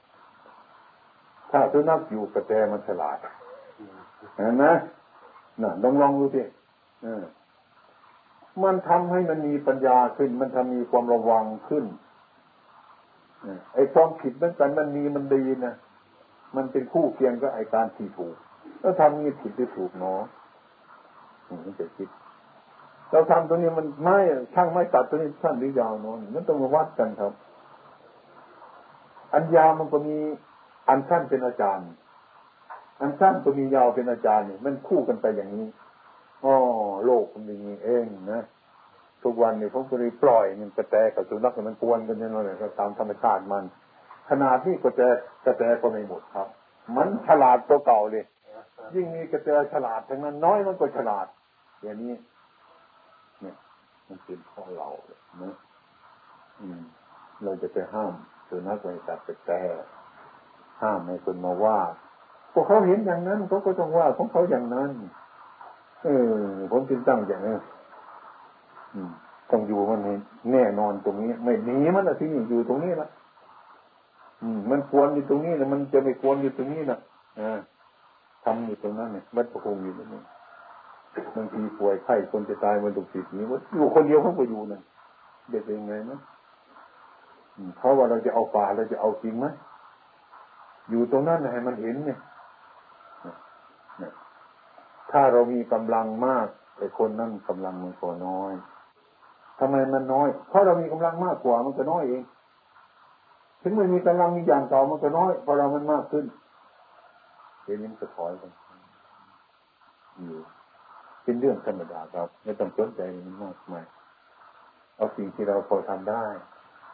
[1.51, 3.17] ถ้าสุนัขอยู่กระแตมันฉลาด
[4.35, 4.65] เห็นไหม
[5.61, 6.43] น่ะลองลองดูสิ
[8.63, 11.85] มันทำให้มันมีปัญญาขึ้น มันทำมีความระวังขึ้น
[13.73, 15.73] ไอ้ความผิดมันกันมันมีมันดีนะ
[16.55, 18.35] มันเป็นคู่เคียงกับไอการที่ถูก
[18.79, 20.21] แล้วทำนี้ผิดหรือถูกเนาะ
[21.65, 22.09] มันจะคิด
[23.11, 24.19] เราทำตัวนี้มันไม่
[24.53, 27.33] ช่างไม่ตัดตัวนี้สั้นหรือยาวเนาะมันต้องมาวัดกันครับ
[29.33, 30.17] อันยาวมันก็มี
[30.89, 31.89] อันสั้นเป็นอาจารย์
[33.01, 35.67] อันสั้นก็มียาวเป็นอาจารย์เนี่ยมันคู่กันไปอย่างนี้
[36.43, 36.55] อ๋อ
[37.05, 38.41] โลกมันอย่างนี้เองนะ
[39.23, 43.63] ทุกวันเนี่ยผมก็เลยปล่อยมันกระแตกับสุนัขมันกวนกันอย่างนั้นเลยตามธรรมชาติมัน
[44.29, 45.01] ขนาดที่กระแต
[45.45, 46.47] กระแตก็ไม่หมดครับ
[46.95, 48.25] มันฉลาดตัวเก่าเลย
[48.95, 51.27] ยิ่งมีกระแตฉลาดทั้งนั้นน้อยมันก็ฉลาด
[51.83, 52.15] อย่างนี้
[53.41, 53.55] เนี่ย
[54.07, 55.55] มันเป็นข้อเราเลยนะ
[56.61, 56.81] อืม
[57.43, 58.13] เราจะไปห้าม
[58.47, 59.51] สุนัขไปตัดกระแต
[60.81, 61.79] ห้ามให้คนมาว่า
[62.53, 64.91] พวกเขาเห็นอย่างนั้นเขาก็ต้องว่าของเขาอย่างนั้น
[66.03, 67.55] เออผมจึงตั้งอย่างนี้
[69.51, 69.99] ต้องอยู่มัน
[70.51, 73.09] แน่นอนตรงนี้ ไม่หนีมันอะที่อยู่ตรงนี้ละ
[74.71, 76.99] มันควรอยู่ตรงนี้นะมันจะไม่ควรอยู่ตรงนี้นะ
[78.43, 80.21] ทำอยู่ตรงนั้นเนี่ยวัดประคงอยู่ตรงนี้
[81.35, 84.81] บางทีป่วยไข้คนจะตายมันถูกติดนี้ว่าอยู่คนเดียวเขาก็อยู่นะ
[85.49, 86.19] เด็กเป็นไงนะ
[87.77, 89.45] เพราะว่าเราจะเอาป่าเราจะเอาจริงไหม
[90.89, 92.19] อยู่ตรงนั้นให้มันเห็นเนี่ย
[95.11, 98.53] ถ้าเรามีกำลังมาก แต่คนนั้นกำลังมันก็น้อย
[99.59, 102.23] ทำไมมันน้อย เพราะเรามีกำลังมากกว่ามันก็น้อยเอง
[103.63, 106.25] ถึงมันมีกำลังมีอย่างต่อมันก็น้อยพราะเรามันมากขึ้น
[107.63, 108.43] เดี๋ยวนี้มันจะถอยไป
[110.27, 110.39] อยู่
[111.23, 113.85] เป็นเรื่องธรรมดาครับ ไม่ต้องสนใจมันมากมาย
[114.95, 116.25] เอาสิ่งที่เราพอทำได้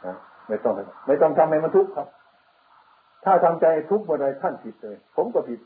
[0.05, 0.15] นะ
[0.47, 0.73] ไม่ต้อง
[1.07, 2.07] ไม่ต้องทำให้มันทุกข์ครับ
[3.25, 5.59] ถ้าทำใจทุกข์บ่ได้ท่านผิดเลย ผมก็ผิด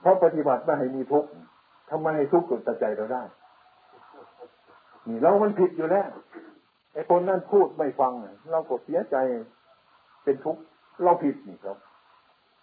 [0.00, 1.28] เพราะปฏิบัติไม่ให้มีทุกข์
[1.90, 3.22] ทำไมให้ทุกข์เกิดใจเราได้
[5.08, 6.08] นี่เรามันผิดอยู่แล้ว
[6.92, 8.12] ไอ้คนนั้นพูดไม่ฟัง
[8.50, 9.16] เราก็เสียใจ
[10.24, 10.62] เป็นทุกข์
[11.04, 11.76] เราผิดนี่ครับ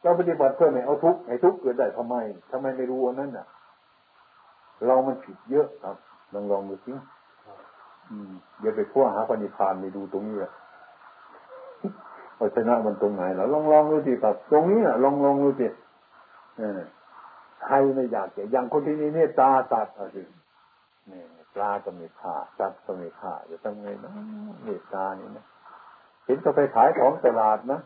[0.04, 2.16] เราปฏิบัติเพื่อไม่เอาทุกข์ให้ทุกข์เกิดได้ทำไม
[2.52, 3.48] ทำไมไม่รู้อันนั้นอะ
[4.86, 5.98] เรามันผิดเยอะครับ
[6.34, 6.94] ลองลองดูสิ
[8.62, 10.52] อย่าไปพัวหาปณิพานไปดูตรงนี้แหละ
[12.38, 15.68] พาชนะมันตรงไหนแล้วลองลองดูสิครับ ตรงนี้อะ ลองลองดูสิ
[17.66, 20.18] ใครไม่อยากจะยังคนที่มีเมตตาตัดอะไร
[21.12, 21.22] นี่
[21.58, 24.12] ปลาก็ม่ฆ่าสัตว์ก็ม่ฆ่าจะทำไงนะ
[24.64, 25.45] เมตตานี่นะ
[26.26, 27.80] เห็นก็ไปขายของตลาดนะ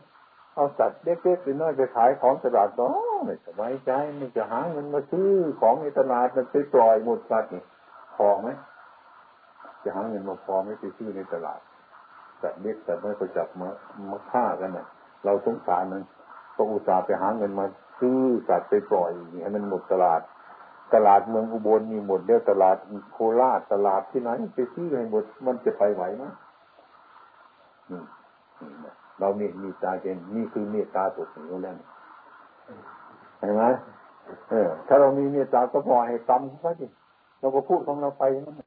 [0.54, 2.84] เอาสัตว์เล็กๆหรือน้อยไปขายของตลาดก็
[3.24, 7.62] ไม่สบายใจไม่จะหาเงินมาซื้อของในตลาดมันไปปล่อยหมดสัตว์นี่
[8.16, 8.48] พอไหม
[9.82, 11.60] จะหาเงินมาพอไม่ไปซื้อในตลาด
[12.42, 13.68] สัตว์เล็กสัตว์น้อยก็จับมา
[14.10, 14.86] มาฆ่ากันนะ่ะ
[15.24, 16.02] เราสงสารมัน
[16.56, 17.66] ก็อุตส่าห์ไปหาเงินมา
[18.00, 18.18] ซื้อ
[18.48, 19.10] สัตว์ไปปล่อย
[19.42, 20.20] ให้มันหมดตลาด
[20.94, 22.76] ตลาดเมืองอุบลมีหมดเดียวตลาด
[23.12, 26.24] โคราชตลาดที่ไหนไปซื้อให้หมด มันจะไปไหวไหม
[29.20, 31.76] เรามีมีตาเจนนี่คือเมตตาตัวถึงแล้ว
[33.38, 33.64] เห็นไหม
[34.50, 36.86] เออ ถ้าเรามีเมตตาก็พอให้ตำเขาสิ
[37.40, 38.56] เราก็พูดของเราไปนั่น